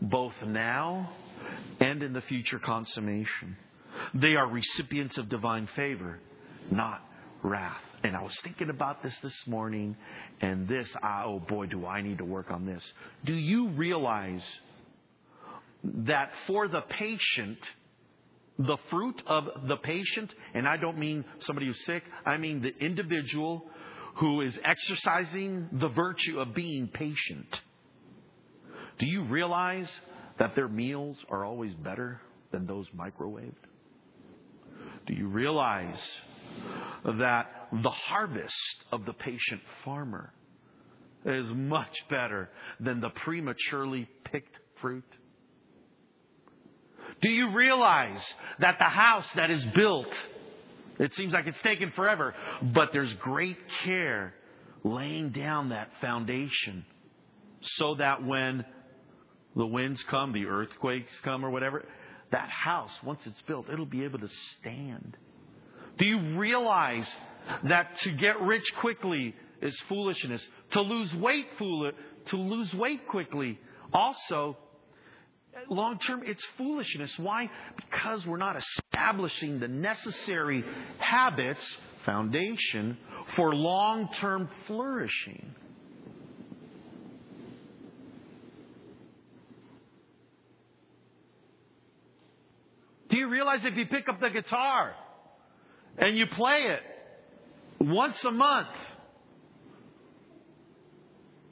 [0.00, 1.12] both now
[1.80, 3.56] and in the future consummation.
[4.14, 6.18] They are recipients of divine favor,
[6.70, 7.02] not
[7.42, 7.80] wrath.
[8.02, 9.94] And I was thinking about this this morning,
[10.40, 12.82] and this, ah, oh boy, do I need to work on this.
[13.24, 14.42] Do you realize
[15.84, 17.58] that for the patient,
[18.66, 22.76] the fruit of the patient, and I don't mean somebody who's sick, I mean the
[22.84, 23.64] individual
[24.16, 27.60] who is exercising the virtue of being patient.
[28.98, 29.88] Do you realize
[30.38, 32.20] that their meals are always better
[32.52, 33.54] than those microwaved?
[35.06, 35.98] Do you realize
[37.04, 40.32] that the harvest of the patient farmer
[41.24, 45.04] is much better than the prematurely picked fruit?
[47.22, 48.20] Do you realize
[48.60, 50.08] that the house that is built,
[50.98, 54.34] it seems like it's taken forever, but there's great care
[54.82, 56.84] laying down that foundation
[57.62, 58.64] so that when
[59.54, 61.84] the winds come, the earthquakes come, or whatever,
[62.32, 64.28] that house, once it's built, it'll be able to
[64.60, 65.16] stand.
[65.98, 67.08] Do you realize
[67.64, 70.46] that to get rich quickly is foolishness?
[70.72, 71.92] To lose weight, fool-
[72.26, 73.58] to lose weight quickly
[73.92, 74.56] also
[75.68, 77.10] long term, it's foolishness.
[77.18, 77.50] Why?
[77.76, 80.64] Because we're not establishing the necessary
[80.98, 81.64] habits,
[82.04, 82.96] foundation,
[83.36, 85.54] for long term flourishing.
[93.08, 94.94] Do you realize if you pick up the guitar
[95.98, 96.80] and you play it
[97.84, 98.68] once a month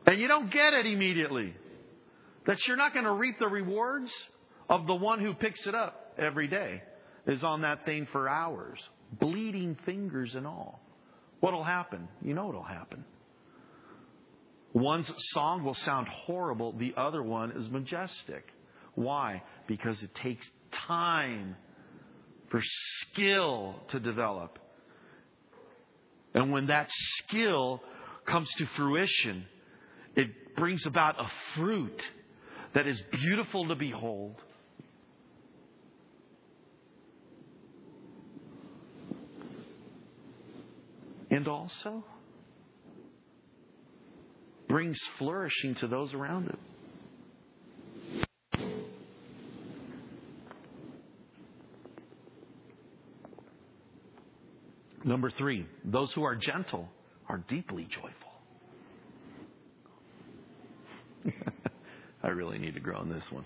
[0.07, 1.55] and you don't get it immediately,
[2.49, 4.11] that you're not going to reap the rewards
[4.71, 6.83] of the one who picks it up every day,
[7.27, 8.79] is on that thing for hours,
[9.21, 10.81] bleeding fingers and all.
[11.41, 12.09] What'll happen?
[12.23, 13.05] You know what'll happen.
[14.73, 18.47] One's song will sound horrible, the other one is majestic.
[18.95, 19.43] Why?
[19.67, 20.47] Because it takes
[20.87, 21.55] time
[22.51, 24.59] for skill to develop.
[26.33, 27.83] And when that skill
[28.25, 29.45] comes to fruition,
[30.17, 32.01] it brings about a fruit
[32.75, 34.37] that is beautiful to behold.
[41.31, 42.05] And also
[44.69, 46.59] brings flourishing to those around it.
[55.05, 56.89] Number three, those who are gentle
[57.29, 58.13] are deeply joyful.
[62.23, 63.45] I really need to grow on this one.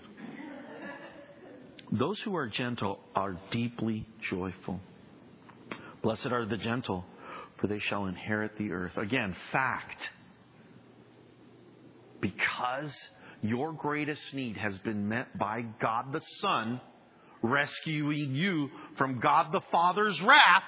[1.91, 4.79] Those who are gentle are deeply joyful.
[6.01, 7.05] Blessed are the gentle,
[7.59, 8.97] for they shall inherit the earth.
[8.97, 9.97] Again, fact.
[12.19, 12.91] Because
[13.41, 16.81] your greatest need has been met by God the Son,
[17.43, 20.63] rescuing you from God the Father's wrath,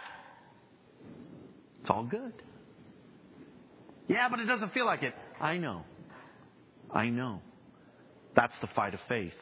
[1.82, 2.34] it's all good.
[4.08, 5.14] Yeah, but it doesn't feel like it.
[5.40, 5.84] I know.
[6.92, 7.42] I know.
[8.36, 9.34] That's the fight of faith.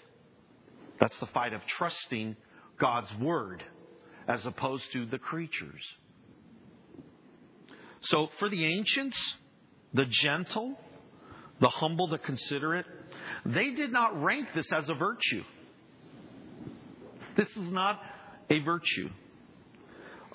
[1.00, 2.36] That's the fight of trusting
[2.80, 3.64] God's word
[4.28, 5.82] as opposed to the creatures.
[8.04, 9.18] So for the ancients,
[9.94, 10.78] the gentle,
[11.60, 12.86] the humble, the considerate,
[13.46, 15.44] they did not rank this as a virtue.
[17.38, 18.00] This is not
[18.50, 19.10] a virtue.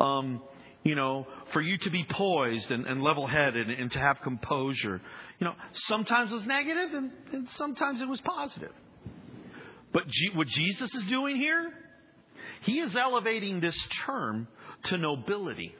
[0.00, 0.42] Um,
[0.88, 4.22] you know, for you to be poised and, and level headed and, and, to have
[4.22, 5.02] composure.
[5.38, 5.54] You know,
[5.86, 8.72] sometimes it was negative and, and sometimes it was positive.
[9.92, 11.70] But G- what Jesus is doing here,
[12.62, 13.76] he is elevating this
[14.06, 14.48] term
[14.84, 15.74] to nobility.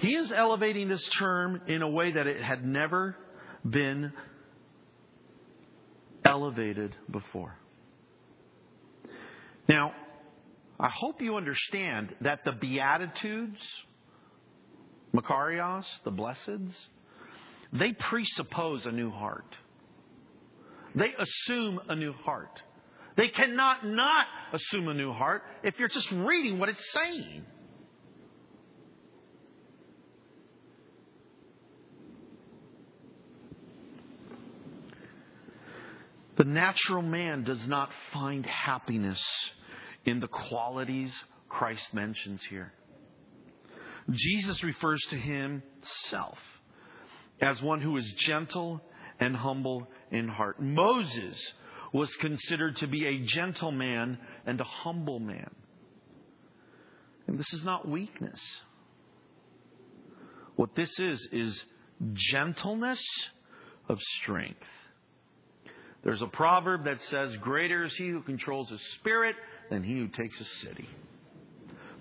[0.00, 3.16] He is elevating this term in a way that it had never
[3.64, 4.12] been
[6.22, 7.56] elevated before.
[9.70, 9.94] Now,
[10.80, 13.60] I hope you understand that the Beatitudes,
[15.12, 16.72] Makarios, the Blesseds,
[17.72, 19.56] they presuppose a new heart.
[20.94, 22.62] They assume a new heart.
[23.16, 27.44] They cannot not assume a new heart if you're just reading what it's saying.
[36.36, 39.20] The natural man does not find happiness
[40.08, 41.12] in the qualities
[41.50, 42.72] Christ mentions here.
[44.10, 46.38] Jesus refers to himself
[47.42, 48.80] as one who is gentle
[49.20, 50.60] and humble in heart.
[50.60, 51.36] Moses
[51.92, 55.50] was considered to be a gentle man and a humble man.
[57.26, 58.40] And this is not weakness.
[60.56, 61.62] What this is, is
[62.14, 63.02] gentleness
[63.90, 64.64] of strength.
[66.02, 69.36] There's a proverb that says, Greater is he who controls his spirit
[69.70, 70.88] than he who takes a city.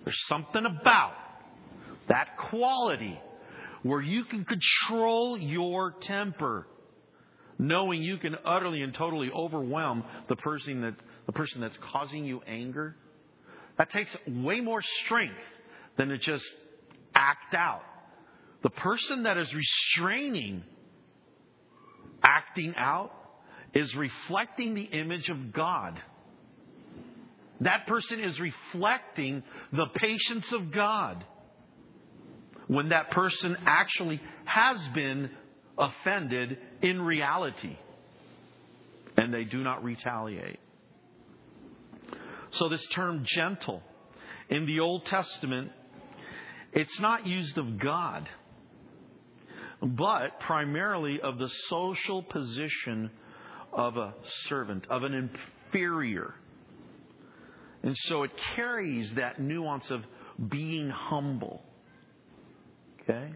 [0.03, 1.13] There's something about
[2.07, 3.19] that quality
[3.83, 6.67] where you can control your temper,
[7.59, 10.95] knowing you can utterly and totally overwhelm the person that
[11.25, 12.95] the person that's causing you anger.
[13.77, 15.35] That takes way more strength
[15.97, 16.45] than to just
[17.13, 17.83] act out.
[18.63, 20.63] The person that is restraining
[22.23, 23.11] acting out
[23.73, 26.01] is reflecting the image of God.
[27.61, 31.23] That person is reflecting the patience of God.
[32.67, 35.29] When that person actually has been
[35.77, 37.77] offended in reality
[39.15, 40.59] and they do not retaliate.
[42.51, 43.81] So, this term gentle
[44.49, 45.71] in the Old Testament,
[46.73, 48.29] it's not used of God,
[49.81, 53.11] but primarily of the social position
[53.73, 54.13] of a
[54.47, 56.35] servant, of an inferior.
[57.87, 60.03] And so it carries that nuance of
[60.49, 61.63] being humble.
[62.99, 63.29] Okay?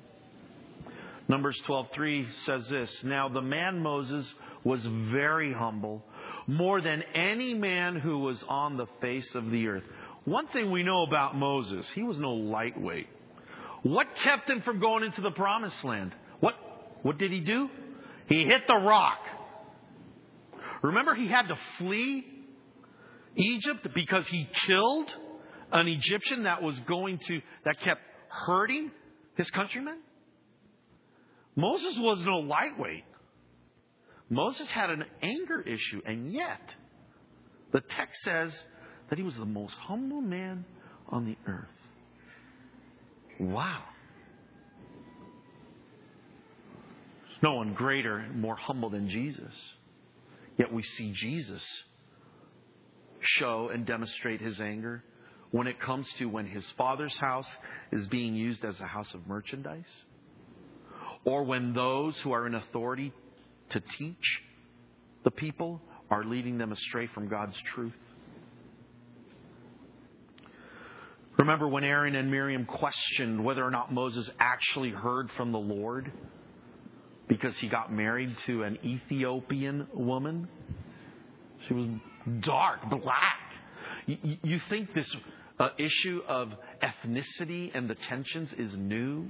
[1.30, 4.30] Numbers 12:3 says this, "Now the man Moses
[4.66, 6.06] was very humble,
[6.48, 9.86] more than any man who was on the face of the earth."
[10.26, 13.08] One thing we know about Moses, he was no lightweight.
[13.84, 16.14] What kept him from going into the promised land?
[16.42, 16.56] What
[17.04, 17.70] what did he do?
[18.28, 19.26] He hit the rock.
[20.82, 22.41] Remember, he had to flee
[23.36, 25.10] Egypt because he killed
[25.72, 28.92] an Egyptian that was going to, that kept hurting
[29.36, 30.00] his countrymen?
[31.56, 33.04] Moses was no lightweight.
[34.30, 36.62] Moses had an anger issue, and yet
[37.74, 38.54] the text says
[39.10, 40.64] that he was the most humble man
[41.10, 41.68] on the earth.
[43.40, 43.84] Wow.
[47.24, 49.54] There's no one greater, and more humble than Jesus.
[50.58, 51.62] Yet we see Jesus
[53.22, 55.04] show and demonstrate his anger
[55.52, 57.48] when it comes to when his father's house
[57.92, 59.84] is being used as a house of merchandise,
[61.26, 63.12] or when those who are in authority
[63.72, 64.42] to teach
[65.24, 67.94] the people are leading them astray from God's truth.
[71.38, 76.12] Remember when Aaron and Miriam questioned whether or not Moses actually heard from the Lord?
[77.32, 80.50] because he got married to an Ethiopian woman.
[81.66, 81.88] She was
[82.42, 83.40] dark, black.
[84.06, 85.08] You, you think this
[85.60, 86.50] uh, issue of
[86.82, 89.28] ethnicity and the tensions is new?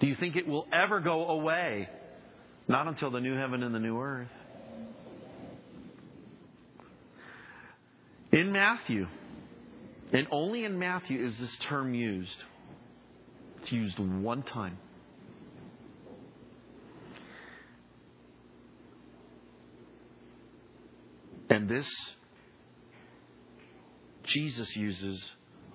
[0.00, 1.88] Do you think it will ever go away?
[2.68, 4.28] Not until the new heaven and the new earth.
[8.32, 9.06] In Matthew,
[10.12, 12.30] and only in Matthew is this term used.
[13.60, 14.78] It's used one time.
[21.50, 21.88] And this
[24.24, 25.20] Jesus uses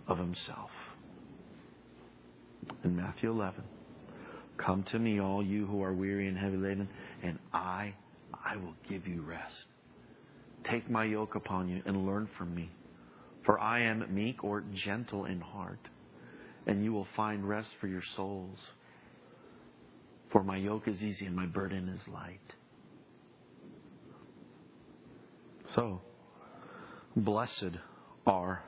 [0.08, 0.70] of himself.
[2.84, 3.62] In Matthew 11,
[4.58, 6.88] come to me, all you who are weary and heavy laden,
[7.22, 7.94] and I,
[8.34, 9.66] I will give you rest.
[10.70, 12.72] Take my yoke upon you and learn from me.
[13.46, 15.80] For I am meek or gentle in heart,
[16.66, 18.58] and you will find rest for your souls.
[20.32, 22.40] For my yoke is easy and my burden is light.
[25.76, 26.02] So,
[27.16, 27.78] blessed
[28.26, 28.64] are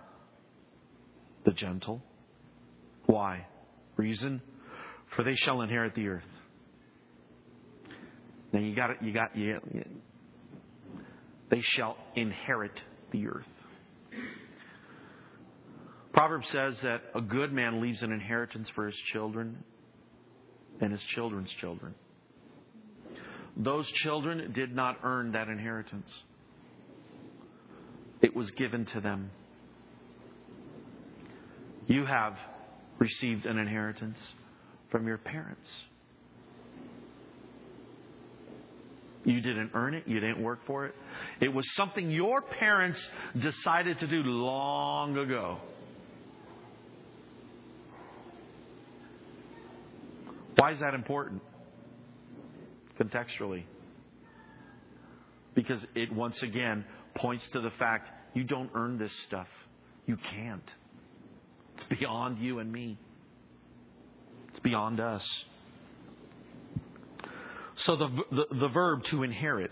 [1.46, 2.02] the gentle.
[3.06, 3.48] Why?
[3.96, 4.42] Reason?
[5.16, 6.24] For they shall inherit the earth.
[8.52, 8.98] Now you got it.
[9.02, 9.60] You got you.
[11.50, 12.80] they shall inherit
[13.12, 13.46] the earth.
[16.12, 19.64] Proverbs says that a good man leaves an inheritance for his children
[20.82, 21.94] and his children's children.
[23.56, 26.12] Those children did not earn that inheritance,
[28.22, 29.32] it was given to them.
[31.88, 32.36] You have
[33.00, 34.18] received an inheritance
[34.92, 35.68] from your parents.
[39.24, 40.04] You didn't earn it.
[40.08, 40.96] You didn't work for it.
[41.42, 43.00] It was something your parents
[43.42, 45.58] decided to do long ago.
[50.56, 51.42] Why is that important?
[53.00, 53.64] Contextually.
[55.54, 56.86] Because it once again
[57.18, 59.48] points to the fact you don't earn this stuff.
[60.06, 60.70] You can't.
[61.78, 62.98] It's beyond you and me,
[64.50, 65.24] it's beyond us.
[67.80, 69.70] So the, the, the verb to inherit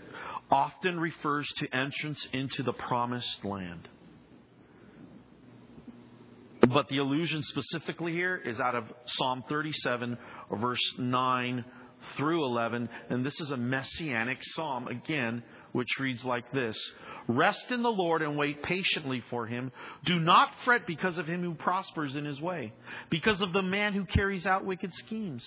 [0.50, 3.88] often refers to entrance into the promised land.
[6.68, 10.16] But the allusion specifically here is out of Psalm 37,
[10.52, 11.64] verse 9
[12.16, 12.88] through 11.
[13.10, 15.42] And this is a messianic psalm, again,
[15.72, 16.76] which reads like this
[17.28, 19.72] Rest in the Lord and wait patiently for him.
[20.04, 22.72] Do not fret because of him who prospers in his way,
[23.10, 25.44] because of the man who carries out wicked schemes.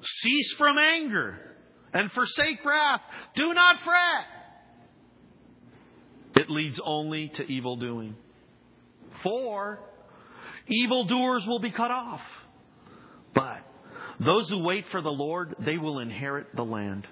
[0.00, 1.38] Cease from anger
[1.92, 3.00] and forsake wrath.
[3.34, 4.26] Do not fret.
[6.36, 8.16] It leads only to evil doing.
[9.22, 9.80] For
[10.68, 12.22] evildoers will be cut off.
[13.34, 13.60] But
[14.20, 17.06] those who wait for the Lord, they will inherit the land.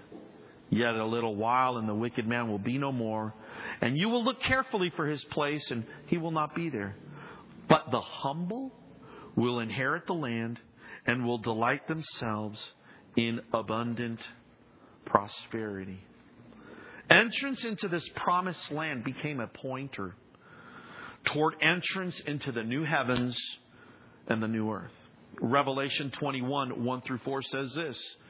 [0.71, 3.35] Yet a little while, and the wicked man will be no more.
[3.81, 6.97] And you will look carefully for his place, and he will not be there.
[7.69, 8.73] But the humble
[9.37, 10.61] will inherit the land
[11.07, 12.61] and will delight themselves
[13.17, 14.21] in abundant
[15.07, 16.01] prosperity.
[17.11, 20.15] Entrance into this promised land became a pointer
[21.25, 23.37] toward entrance into the new heavens
[24.29, 24.93] and the new earth.
[25.41, 27.97] Revelation 21, 1 through 4 says this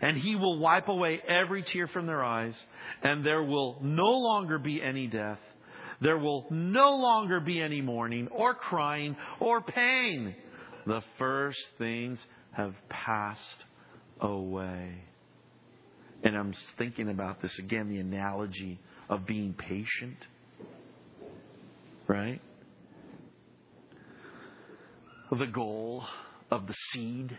[0.00, 2.54] And he will wipe away every tear from their eyes,
[3.02, 5.38] and there will no longer be any death
[6.00, 10.34] there will no longer be any mourning or crying or pain.
[10.86, 12.18] The first things
[12.52, 13.40] have passed
[14.20, 15.02] away.
[16.22, 20.16] And I'm thinking about this again the analogy of being patient.
[22.06, 22.40] Right?
[25.30, 26.04] The goal
[26.50, 27.36] of the seed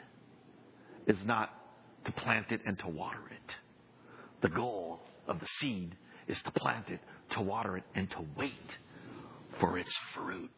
[1.08, 1.50] is not
[2.10, 3.56] to plant it and to water it.
[4.42, 5.96] The goal of the seed
[6.28, 7.00] is to plant it,
[7.32, 8.54] to water it, and to wait
[9.60, 10.50] for its fruit.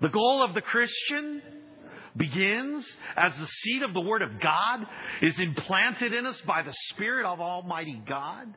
[0.00, 1.42] The goal of the Christian
[2.16, 4.86] begins as the seed of the Word of God
[5.22, 8.54] is implanted in us by the Spirit of Almighty God.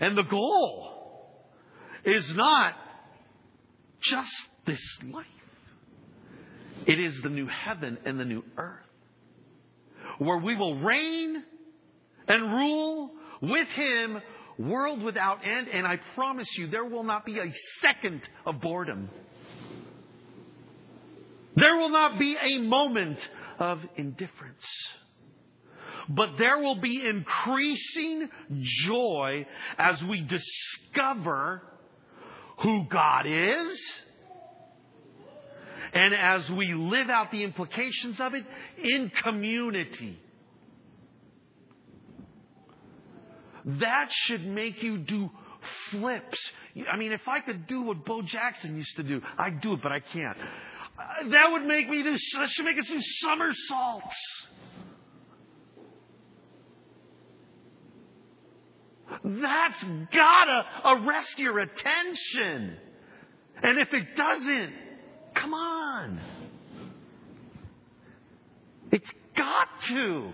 [0.00, 1.50] And the goal
[2.04, 2.74] is not
[4.00, 4.32] just
[4.66, 4.80] this
[5.12, 5.26] life.
[6.86, 8.85] It is the new heaven and the new earth
[10.18, 11.42] where we will reign
[12.28, 13.10] and rule
[13.42, 14.20] with Him
[14.58, 17.52] world without end, and I promise you there will not be a
[17.82, 19.08] second of boredom.
[21.56, 23.18] There will not be a moment
[23.58, 24.64] of indifference.
[26.08, 28.28] But there will be increasing
[28.60, 29.46] joy
[29.76, 31.62] as we discover
[32.62, 33.80] who God is
[35.92, 38.44] and as we live out the implications of it
[38.82, 40.18] in community.
[43.64, 45.30] That should make you do
[45.90, 46.38] flips.
[46.90, 49.82] I mean, if I could do what Bo Jackson used to do, I'd do it,
[49.82, 50.36] but I can't.
[50.38, 54.16] Uh, that would make me do, that should make us do somersaults.
[59.24, 62.76] That's gotta arrest your attention.
[63.62, 64.72] And if it doesn't,
[65.36, 66.20] come on.
[68.90, 70.32] It's got to.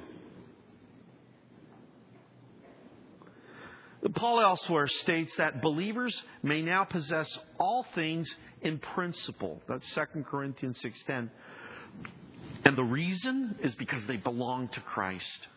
[4.15, 7.29] Paul elsewhere states that believers may now possess
[7.59, 8.29] all things
[8.61, 9.61] in principle.
[9.69, 11.31] That's 2 Corinthians 6:10.
[12.65, 15.49] And the reason is because they belong to Christ.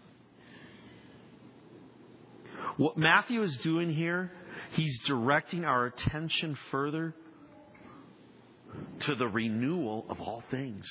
[2.77, 4.31] What Matthew is doing here,
[4.73, 7.15] He's directing our attention further
[9.01, 10.85] to the renewal of all things.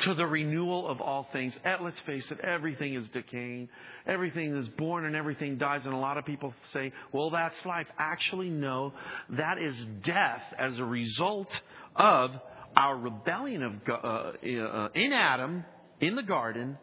[0.00, 1.54] To the renewal of all things.
[1.64, 3.68] And let's face it, everything is decaying.
[4.06, 5.82] Everything is born and everything dies.
[5.84, 7.86] And a lot of people say, well, that's life.
[7.98, 8.92] Actually, no.
[9.30, 11.48] That is death as a result
[11.96, 12.32] of
[12.76, 15.64] our rebellion of, uh, uh, in Adam,
[16.00, 16.76] in the garden,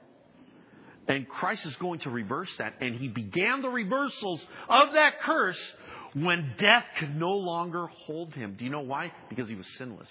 [1.07, 2.75] and Christ is going to reverse that.
[2.81, 5.59] And he began the reversals of that curse
[6.13, 8.55] when death could no longer hold him.
[8.57, 9.11] Do you know why?
[9.29, 10.09] Because he was sinless.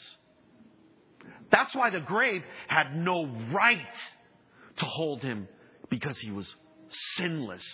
[1.51, 3.79] That's why the grave had no right
[4.79, 5.49] to hold him
[5.91, 6.49] because he was
[7.17, 7.65] sinless.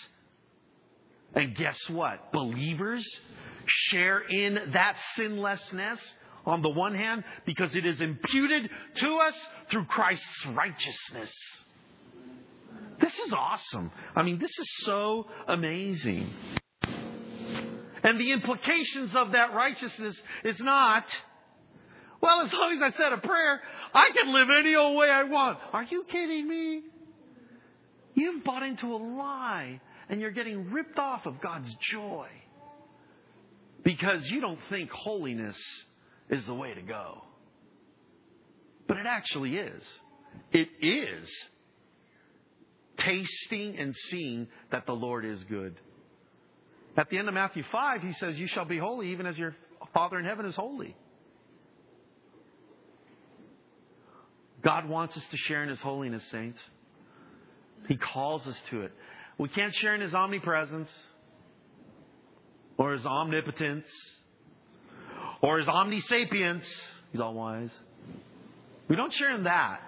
[1.35, 2.33] And guess what?
[2.33, 3.05] Believers
[3.67, 5.99] share in that sinlessness
[6.47, 9.35] on the one hand because it is imputed to us
[9.71, 11.33] through Christ's righteousness.
[13.01, 13.91] This is awesome.
[14.15, 16.33] I mean, this is so amazing.
[18.05, 21.05] And the implications of that righteousness is not,
[22.21, 23.63] well, as long as I said a prayer,
[23.95, 25.59] I can live any old way I want.
[25.73, 26.83] Are you kidding me?
[28.15, 29.81] You've bought into a lie
[30.11, 32.29] and you're getting ripped off of God's joy
[33.83, 35.57] because you don't think holiness
[36.29, 37.23] is the way to go.
[38.87, 39.83] But it actually is.
[40.53, 41.31] It is
[42.99, 45.81] tasting and seeing that the Lord is good.
[46.97, 49.55] At the end of Matthew 5, he says, You shall be holy even as your
[49.93, 50.97] Father in heaven is holy.
[54.63, 56.59] God wants us to share in his holiness, saints.
[57.87, 58.93] He calls us to it.
[59.39, 60.89] We can't share in his omnipresence
[62.79, 63.87] or his omnipotence
[65.43, 66.65] or his omnisapience.
[67.13, 67.71] He's all wise.
[68.89, 69.81] We don't share in that.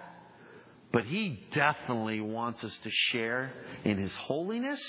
[0.91, 3.51] But he definitely wants us to share
[3.83, 4.81] in his holiness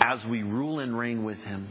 [0.00, 1.68] as we rule and reign with him.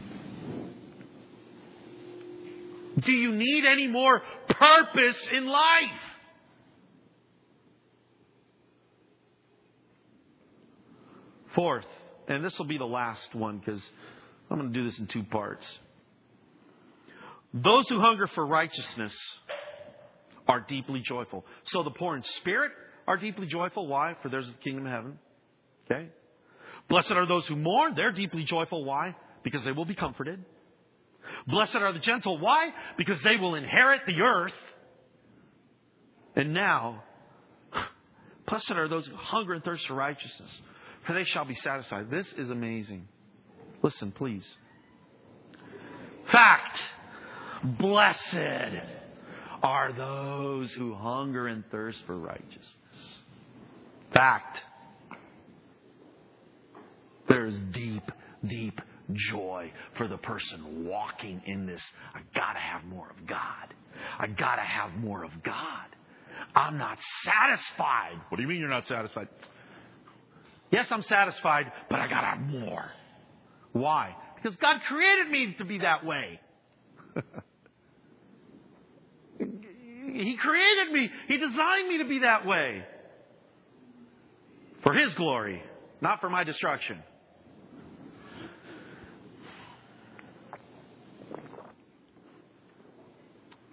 [3.00, 6.02] Do you need any more purpose in life?
[11.54, 11.86] Fourth,
[12.28, 13.82] and this will be the last one because
[14.50, 15.66] I'm going to do this in two parts.
[17.54, 19.14] Those who hunger for righteousness
[20.48, 21.46] are deeply joyful.
[21.66, 22.72] So the poor in spirit
[23.08, 23.88] are deeply joyful.
[23.88, 24.16] Why?
[24.22, 25.20] For theirs is the kingdom of heaven.
[25.90, 26.10] Okay?
[26.90, 27.96] Blessed are those who mourn.
[27.96, 28.86] They're deeply joyful.
[28.86, 29.16] Why?
[29.44, 30.44] Because they will be comforted.
[31.48, 32.38] Blessed are the gentle.
[32.38, 32.70] Why?
[32.98, 34.54] Because they will inherit the earth.
[36.36, 37.04] And now,
[38.48, 40.52] blessed are those who hunger and thirst for righteousness,
[41.06, 42.10] for they shall be satisfied.
[42.10, 43.08] This is amazing.
[43.82, 44.46] Listen, please.
[46.32, 46.80] Fact.
[47.64, 48.36] Blessed
[49.64, 52.66] are those who hunger and thirst for righteousness.
[54.14, 54.62] Fact.
[57.28, 58.10] There is deep,
[58.48, 58.80] deep
[59.32, 61.82] joy for the person walking in this.
[62.14, 63.74] I gotta have more of God.
[64.20, 65.86] I gotta have more of God.
[66.56, 68.22] I'm not satisfied.
[68.30, 69.28] What do you mean you're not satisfied?
[70.72, 72.86] Yes, I'm satisfied, but I gotta have more.
[73.74, 74.16] Why?
[74.36, 76.40] Because God created me to be that way.
[79.38, 81.10] he created me.
[81.28, 82.84] He designed me to be that way.
[84.84, 85.62] For His glory,
[86.02, 87.02] not for my destruction.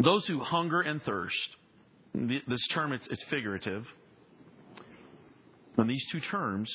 [0.04, 1.36] Those who hunger and thirst,
[2.14, 3.86] this term, it's, it's figurative.
[5.78, 6.70] And these two terms,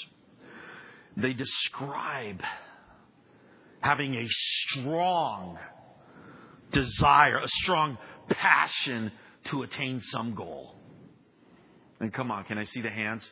[1.16, 2.42] they describe
[3.82, 5.58] having a strong
[6.72, 7.98] desire, a strong
[8.30, 9.12] passion
[9.46, 10.76] to attain some goal.
[12.00, 13.24] And come on, can I see the hands?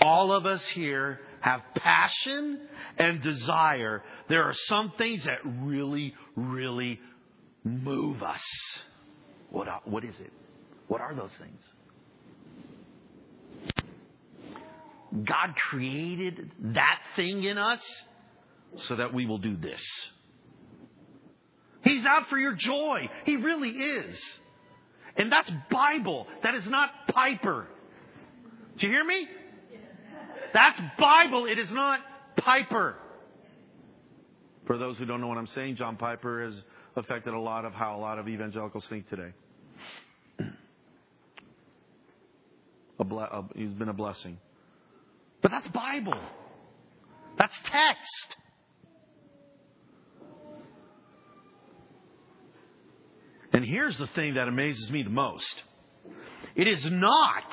[0.00, 2.60] All of us here have passion
[2.98, 4.02] and desire.
[4.28, 6.98] There are some things that really, really
[7.64, 8.42] move us.
[9.50, 10.32] What, what is it?
[10.88, 11.60] What are those things?
[15.26, 17.80] God created that thing in us
[18.88, 19.80] so that we will do this.
[21.82, 23.08] He's out for your joy.
[23.24, 24.16] He really is.
[25.16, 26.26] And that's Bible.
[26.42, 27.66] That is not Piper.
[28.78, 29.26] Do you hear me?
[30.54, 31.46] That's Bible.
[31.46, 32.00] It is not
[32.36, 32.96] Piper.
[34.66, 36.54] For those who don't know what I'm saying, John Piper has
[36.96, 39.32] affected a lot of how a lot of evangelicals think today.
[42.98, 44.38] A ble- a, he's been a blessing.
[45.42, 46.20] But that's Bible.
[47.38, 48.36] That's text.
[53.52, 55.62] And here's the thing that amazes me the most
[56.54, 57.44] it is not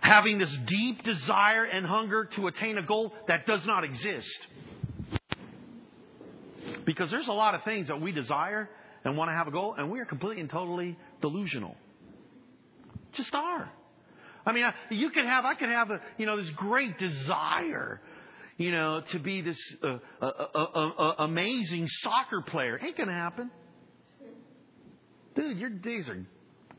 [0.00, 4.46] having this deep desire and hunger to attain a goal that does not exist.
[6.86, 8.70] Because there's a lot of things that we desire
[9.04, 11.76] and want to have a goal, and we are completely and totally delusional.
[13.14, 13.70] Just are.
[14.46, 18.00] I mean, you could have, I could have a, you know, this great desire,
[18.56, 22.78] you know, to be this uh, uh, uh, amazing soccer player.
[22.80, 23.50] Ain't gonna happen,
[25.34, 25.58] dude.
[25.58, 26.24] Your days are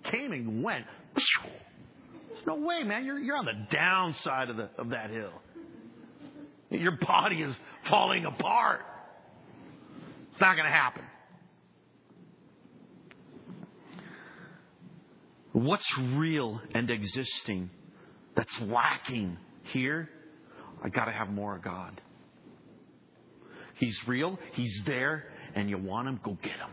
[0.10, 0.86] came and went.
[1.14, 3.04] There's no way, man.
[3.04, 5.34] You're you're on the downside of the of that hill.
[6.70, 7.56] Your body is
[7.90, 8.82] falling apart.
[10.38, 11.04] It's not going to happen.
[15.52, 17.72] What's real and existing
[18.36, 19.36] that's lacking
[19.74, 20.08] here?
[20.84, 22.00] I got to have more of God.
[23.78, 25.24] He's real, He's there,
[25.56, 26.70] and you want Him, go get Him.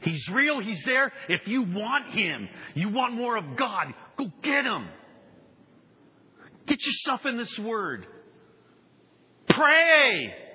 [0.00, 1.12] He's real, He's there.
[1.28, 4.88] If you want Him, you want more of God, go get Him.
[6.66, 8.08] Get yourself in this Word.
[9.48, 10.47] Pray.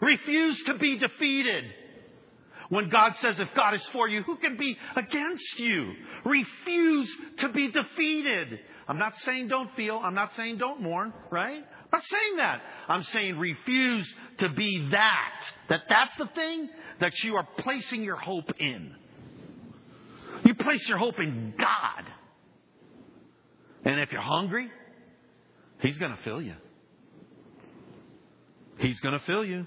[0.00, 1.64] Refuse to be defeated.
[2.70, 5.92] When God says, if God is for you, who can be against you?
[6.24, 8.60] Refuse to be defeated.
[8.86, 10.00] I'm not saying don't feel.
[10.02, 11.58] I'm not saying don't mourn, right?
[11.58, 12.60] I'm not saying that.
[12.88, 15.32] I'm saying refuse to be that.
[15.68, 16.68] That that's the thing
[17.00, 18.94] that you are placing your hope in.
[20.44, 22.04] You place your hope in God.
[23.84, 24.70] And if you're hungry,
[25.80, 26.54] He's going to fill you.
[28.78, 29.66] He's going to fill you.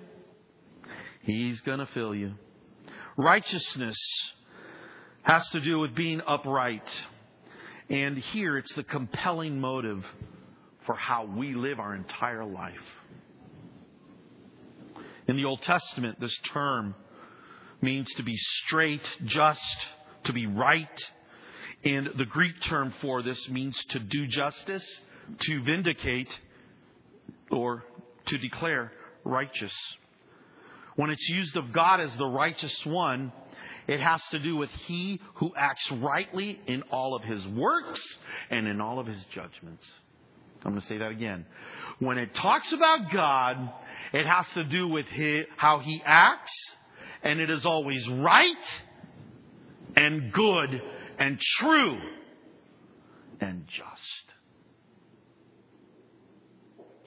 [1.23, 2.33] He's going to fill you.
[3.17, 3.97] Righteousness
[5.23, 6.87] has to do with being upright.
[7.89, 10.03] And here it's the compelling motive
[10.85, 12.73] for how we live our entire life.
[15.27, 16.93] In the Old Testament, this term
[17.81, 19.77] means to be straight, just,
[20.25, 21.01] to be right.
[21.85, 24.85] And the Greek term for this means to do justice,
[25.41, 26.29] to vindicate,
[27.49, 27.85] or
[28.25, 28.91] to declare
[29.23, 29.73] righteous.
[30.95, 33.31] When it's used of God as the righteous one,
[33.87, 38.01] it has to do with he who acts rightly in all of his works
[38.49, 39.83] and in all of his judgments.
[40.63, 41.45] I'm going to say that again.
[41.99, 43.57] When it talks about God,
[44.13, 46.53] it has to do with his, how he acts,
[47.23, 48.55] and it is always right
[49.95, 50.81] and good
[51.19, 51.97] and true
[53.41, 54.33] and just.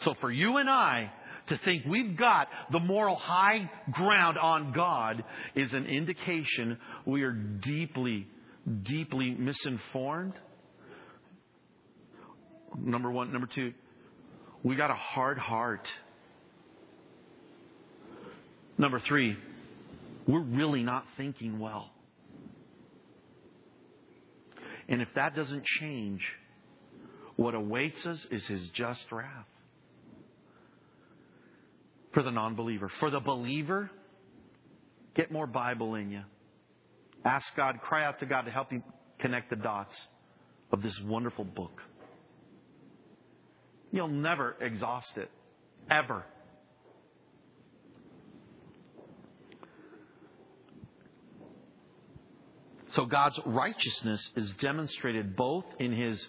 [0.05, 1.11] So for you and I,
[1.49, 5.24] to think we've got the moral high ground on God
[5.55, 8.26] is an indication we are deeply,
[8.82, 10.34] deeply misinformed.
[12.78, 13.32] Number one.
[13.32, 13.72] Number two,
[14.62, 15.86] we got a hard heart.
[18.78, 19.36] Number three,
[20.26, 21.90] we're really not thinking well.
[24.88, 26.20] And if that doesn't change,
[27.36, 29.47] what awaits us is his just wrath
[32.17, 32.91] for the non believer.
[32.99, 33.91] For the believer,
[35.14, 36.23] get more Bible in you.
[37.27, 38.83] Ask God, cry out to God to help you
[39.19, 39.95] connect the dots
[40.73, 41.83] of this wonderful book.
[43.93, 45.31] You'll never exhaust it,
[45.91, 46.25] ever.
[52.95, 56.27] So God's righteousness is demonstrated both in his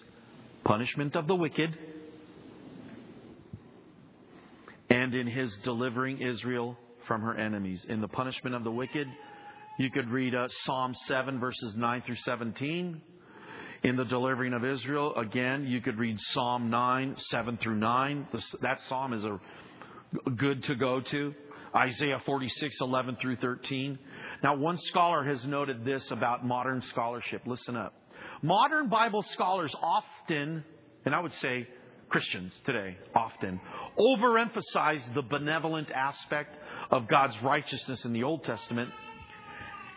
[0.64, 1.78] punishment of the wicked
[5.08, 7.82] and in his delivering Israel from her enemies.
[7.88, 9.08] In the punishment of the wicked,
[9.78, 13.00] you could read uh, Psalm 7, verses 9 through 17.
[13.84, 18.28] In the delivering of Israel, again, you could read Psalm 9, 7 through 9.
[18.60, 21.34] that psalm is a good to go to.
[21.74, 23.98] Isaiah 46, 11 through 13.
[24.42, 27.46] Now, one scholar has noted this about modern scholarship.
[27.46, 27.94] Listen up.
[28.42, 30.64] Modern Bible scholars often,
[31.06, 31.66] and I would say
[32.08, 33.60] Christians today often
[33.98, 36.56] overemphasize the benevolent aspect
[36.90, 38.90] of God's righteousness in the Old Testament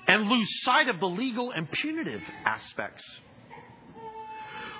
[0.07, 3.03] and lose sight of the legal and punitive aspects.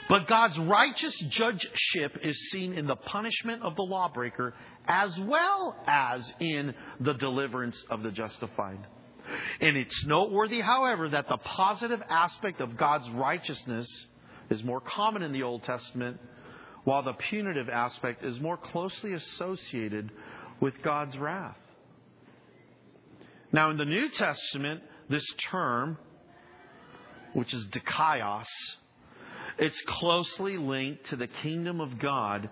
[0.10, 4.54] But God's righteous judgeship is seen in the punishment of the lawbreaker
[4.86, 8.80] as well as in the deliverance of the justified.
[9.62, 13.88] And it's noteworthy, however, that the positive aspect of God's righteousness
[14.50, 16.20] is more common in the Old Testament
[16.84, 20.12] while the punitive aspect is more closely associated
[20.60, 21.58] with God's wrath.
[23.52, 25.98] Now, in the New Testament, this term,
[27.34, 28.46] which is dikaios,
[29.58, 32.50] it's closely linked to the kingdom of God,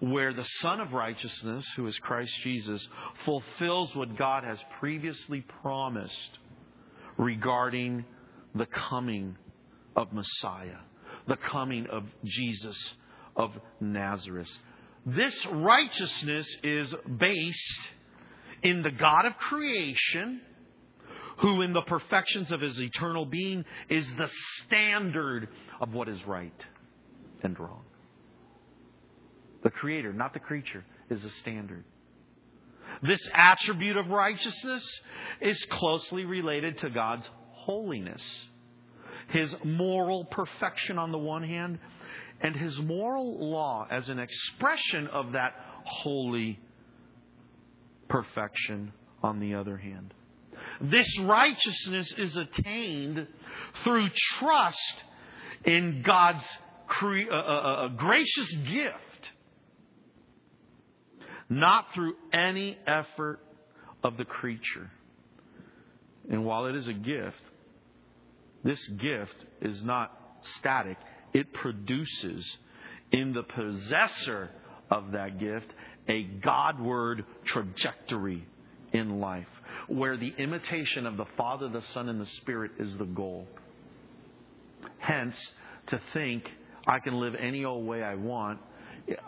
[0.00, 2.86] where the Son of Righteousness, who is Christ Jesus,
[3.24, 6.38] fulfills what God has previously promised
[7.16, 8.04] regarding
[8.54, 9.36] the coming
[9.96, 10.78] of Messiah,
[11.26, 12.76] the coming of Jesus
[13.36, 14.50] of Nazareth.
[15.04, 17.80] This righteousness is based
[18.62, 20.40] in the God of creation,
[21.38, 24.30] who in the perfections of his eternal being is the
[24.64, 25.48] standard
[25.80, 26.64] of what is right
[27.42, 27.82] and wrong.
[29.62, 31.84] The creator, not the creature, is the standard.
[33.02, 34.86] This attribute of righteousness
[35.40, 38.22] is closely related to God's holiness,
[39.28, 41.78] His moral perfection on the one hand,
[42.42, 46.58] and His moral law as an expression of that holy
[48.08, 50.12] perfection on the other hand.
[50.80, 53.26] This righteousness is attained
[53.84, 54.94] through trust
[55.64, 56.44] in God's
[56.86, 58.98] cre- uh, uh, uh, gracious gift
[61.52, 63.38] not through any effort
[64.02, 64.90] of the creature.
[66.30, 67.42] And while it is a gift,
[68.64, 70.16] this gift is not
[70.58, 70.96] static.
[71.32, 72.44] It produces
[73.10, 74.50] in the possessor
[74.90, 75.66] of that gift
[76.08, 78.46] a Godward trajectory
[78.92, 79.46] in life
[79.88, 83.46] where the imitation of the Father, the Son, and the Spirit is the goal.
[84.98, 85.36] Hence,
[85.88, 86.50] to think
[86.86, 88.58] I can live any old way I want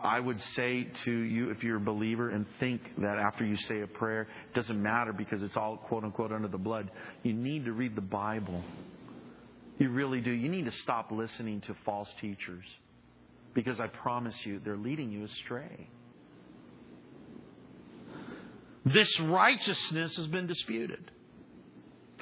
[0.03, 3.81] I would say to you, if you're a believer and think that after you say
[3.81, 6.91] a prayer, it doesn't matter because it's all quote unquote under the blood,
[7.23, 8.63] you need to read the Bible.
[9.79, 10.31] You really do.
[10.31, 12.65] You need to stop listening to false teachers
[13.55, 15.89] because I promise you, they're leading you astray.
[18.85, 21.11] This righteousness has been disputed.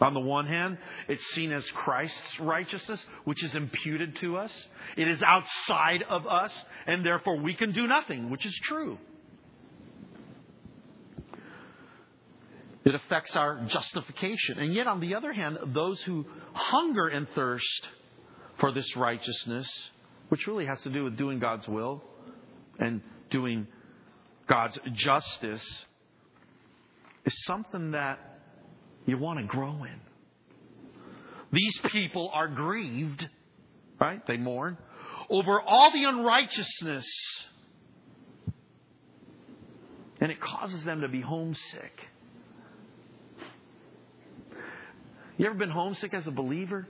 [0.01, 0.79] On the one hand,
[1.09, 4.51] it's seen as Christ's righteousness, which is imputed to us.
[4.97, 6.53] It is outside of us,
[6.87, 8.99] and therefore we can do nothing, which is true.
[12.85, 14.59] It affects our justification.
[14.59, 17.89] And yet, on the other hand, those who hunger and thirst
[18.59, 19.69] for this righteousness,
[20.29, 22.03] which really has to do with doing God's will
[22.79, 23.67] and doing
[24.49, 25.65] God's justice,
[27.25, 28.19] is something that
[29.07, 30.01] you want to grow in.
[31.53, 33.29] These people are grieved,
[34.01, 34.27] right?
[34.27, 34.77] They mourn
[35.29, 37.07] over all the unrighteousness.
[40.21, 42.09] And it causes them to be homesick.
[45.39, 46.87] You ever been homesick as a believer?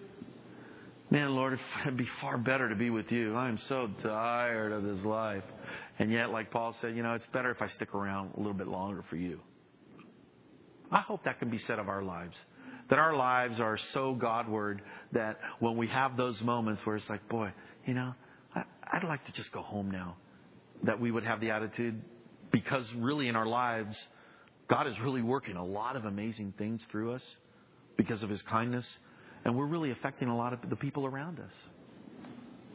[1.11, 3.37] Man, Lord, it'd be far better to be with you.
[3.37, 5.45] I'm so tired of this life.
[5.99, 8.55] And yet, like Paul said, you know, it's better if I stick around a little
[8.55, 9.39] bit longer for you.
[10.91, 12.35] I hope that can be said of our lives.
[12.91, 14.83] That our lives are so Godward
[15.13, 17.53] that when we have those moments where it's like, boy,
[17.87, 18.13] you know,
[18.57, 20.17] I, I'd like to just go home now.
[20.83, 22.03] That we would have the attitude,
[22.51, 23.97] because really in our lives,
[24.69, 27.23] God is really working a lot of amazing things through us
[27.97, 28.87] because of His kindness,
[29.45, 31.53] and we're really affecting a lot of the people around us.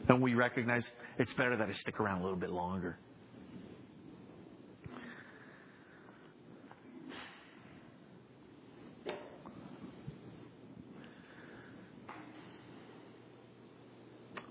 [0.08, 0.84] And we recognize
[1.18, 2.96] it's better that I stick around a little bit longer.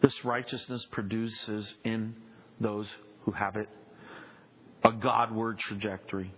[0.01, 2.15] This righteousness produces in
[2.61, 2.87] those
[3.23, 3.67] who have it
[4.83, 6.31] a Godward trajectory.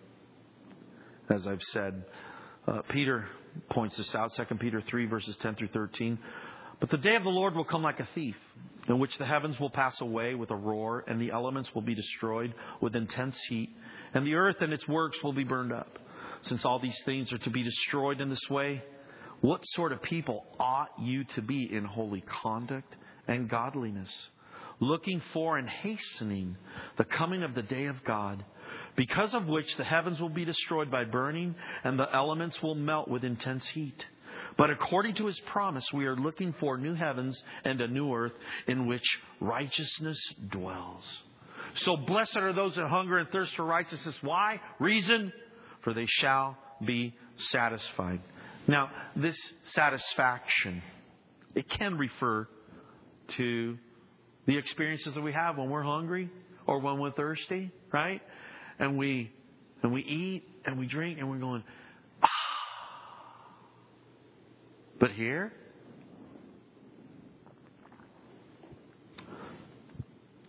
[1.29, 2.03] As I've said,
[2.67, 3.27] uh, Peter
[3.69, 6.17] points this out, 2 Peter 3, verses 10 through 13.
[6.79, 8.35] But the day of the Lord will come like a thief,
[8.87, 11.95] in which the heavens will pass away with a roar, and the elements will be
[11.95, 13.69] destroyed with intense heat,
[14.13, 15.99] and the earth and its works will be burned up.
[16.43, 18.81] Since all these things are to be destroyed in this way,
[19.41, 22.95] what sort of people ought you to be in holy conduct
[23.27, 24.09] and godliness,
[24.79, 26.57] looking for and hastening
[26.97, 28.43] the coming of the day of God,
[28.99, 33.07] because of which the heavens will be destroyed by burning and the elements will melt
[33.07, 33.95] with intense heat.
[34.57, 38.33] But according to his promise, we are looking for new heavens and a new earth
[38.67, 39.05] in which
[39.39, 40.17] righteousness
[40.49, 41.05] dwells.
[41.77, 44.15] So blessed are those that hunger and thirst for righteousness.
[44.19, 44.59] Why?
[44.79, 45.31] Reason?
[45.85, 48.19] For they shall be satisfied.
[48.67, 49.37] Now, this
[49.75, 50.83] satisfaction,
[51.55, 52.49] it can refer
[53.37, 53.77] to
[54.45, 56.29] the experiences that we have when we're hungry
[56.67, 58.21] or when we're thirsty, right?
[58.79, 59.31] And we
[59.83, 61.63] and we eat and we drink and we're going,
[62.23, 62.27] ah.
[64.99, 65.53] But here,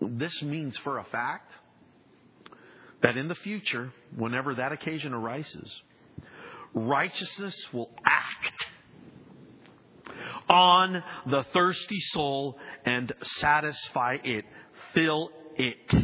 [0.00, 1.52] this means for a fact
[3.02, 5.70] that in the future, whenever that occasion arises,
[6.74, 8.66] righteousness will act
[10.48, 14.44] on the thirsty soul and satisfy it.
[14.94, 15.94] Fill it.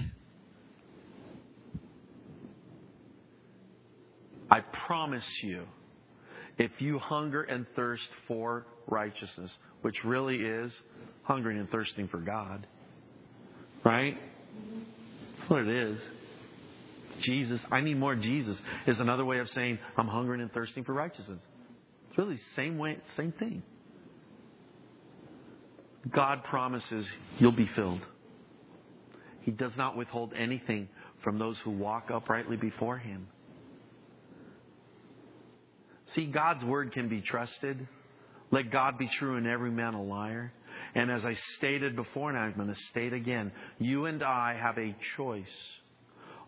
[4.50, 4.60] I
[5.06, 5.62] promise you,
[6.58, 9.50] if you hunger and thirst for righteousness,
[9.82, 10.72] which really is
[11.22, 12.66] hungering and thirsting for God,
[13.84, 14.16] right?
[15.38, 15.98] That's what it is.
[17.22, 17.60] Jesus.
[17.70, 21.40] I need more Jesus is another way of saying I'm hungering and thirsting for righteousness.
[22.08, 23.62] It's really the same way, same thing.
[26.10, 27.06] God promises
[27.38, 28.00] you'll be filled.
[29.42, 30.88] He does not withhold anything
[31.22, 33.28] from those who walk uprightly before Him.
[36.16, 37.86] See, God's word can be trusted.
[38.50, 40.52] Let God be true and every man a liar.
[40.94, 44.78] And as I stated before, and I'm going to state again, you and I have
[44.78, 45.44] a choice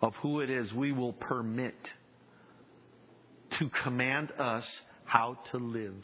[0.01, 1.77] of who it is we will permit
[3.59, 4.64] to command us
[5.05, 6.03] how to live.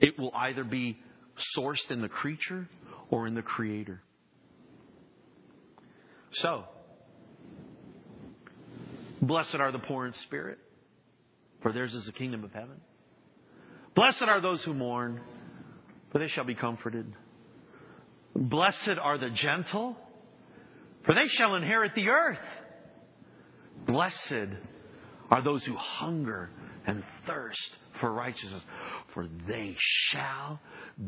[0.00, 0.98] It will either be
[1.56, 2.66] sourced in the creature
[3.10, 4.00] or in the creator.
[6.32, 6.64] So,
[9.20, 10.58] blessed are the poor in spirit,
[11.62, 12.80] for theirs is the kingdom of heaven.
[13.94, 15.20] Blessed are those who mourn,
[16.10, 17.12] for they shall be comforted.
[18.34, 19.96] Blessed are the gentle,
[21.04, 22.38] for they shall inherit the earth.
[23.86, 24.54] Blessed
[25.30, 26.50] are those who hunger
[26.86, 28.62] and thirst for righteousness,
[29.12, 30.60] for they shall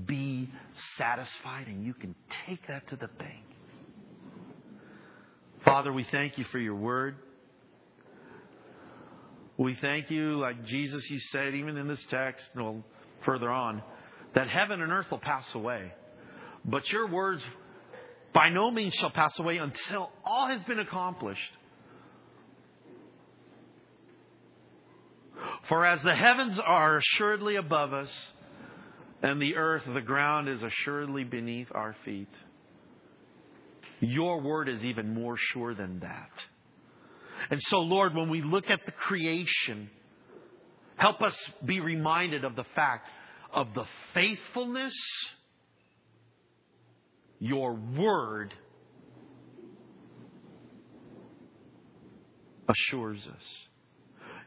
[0.06, 0.50] be
[0.98, 1.68] satisfied.
[1.68, 2.14] And you can
[2.46, 3.44] take that to the bank.
[5.64, 7.16] Father, we thank you for your word.
[9.56, 12.82] We thank you, like Jesus, you said, even in this text, well,
[13.24, 13.82] further on,
[14.34, 15.92] that heaven and earth will pass away.
[16.64, 17.42] But your words
[18.32, 21.52] by no means shall pass away until all has been accomplished.
[25.68, 28.10] For as the heavens are assuredly above us,
[29.22, 32.28] and the earth, the ground, is assuredly beneath our feet,
[34.00, 36.30] your word is even more sure than that.
[37.50, 39.90] And so, Lord, when we look at the creation,
[40.96, 41.34] help us
[41.64, 43.08] be reminded of the fact
[43.52, 43.84] of the
[44.14, 44.94] faithfulness
[47.38, 48.54] your word
[52.68, 53.42] assures us.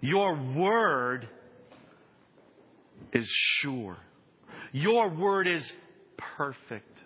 [0.01, 1.27] Your word
[3.13, 3.27] is
[3.59, 3.97] sure.
[4.71, 5.63] Your word is
[6.37, 6.97] perfect.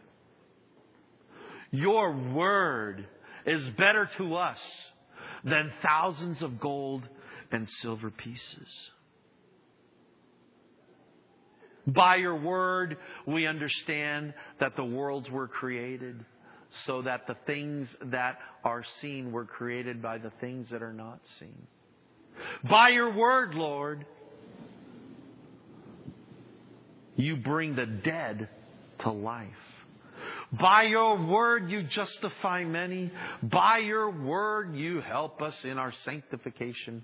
[1.72, 3.06] Your word
[3.46, 4.60] is better to us
[5.44, 7.04] than thousands of gold
[7.52, 8.68] and silver pieces.
[11.88, 16.24] By your word, we understand that the worlds were created
[16.86, 21.20] so that the things that are seen were created by the things that are not
[21.40, 21.68] seen.
[22.70, 24.06] By your word, Lord,
[27.16, 28.50] you bring the dead
[29.00, 29.48] to life.
[30.52, 33.12] By your word, you justify many.
[33.44, 37.04] By your word, you help us in our sanctification.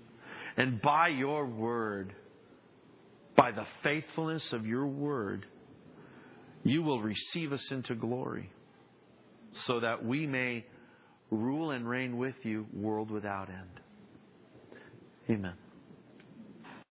[0.56, 2.14] And by your word,
[3.36, 5.46] by the faithfulness of your word,
[6.64, 8.50] you will receive us into glory
[9.66, 10.64] so that we may
[11.30, 13.80] rule and reign with you world without end.
[15.30, 15.54] Amen.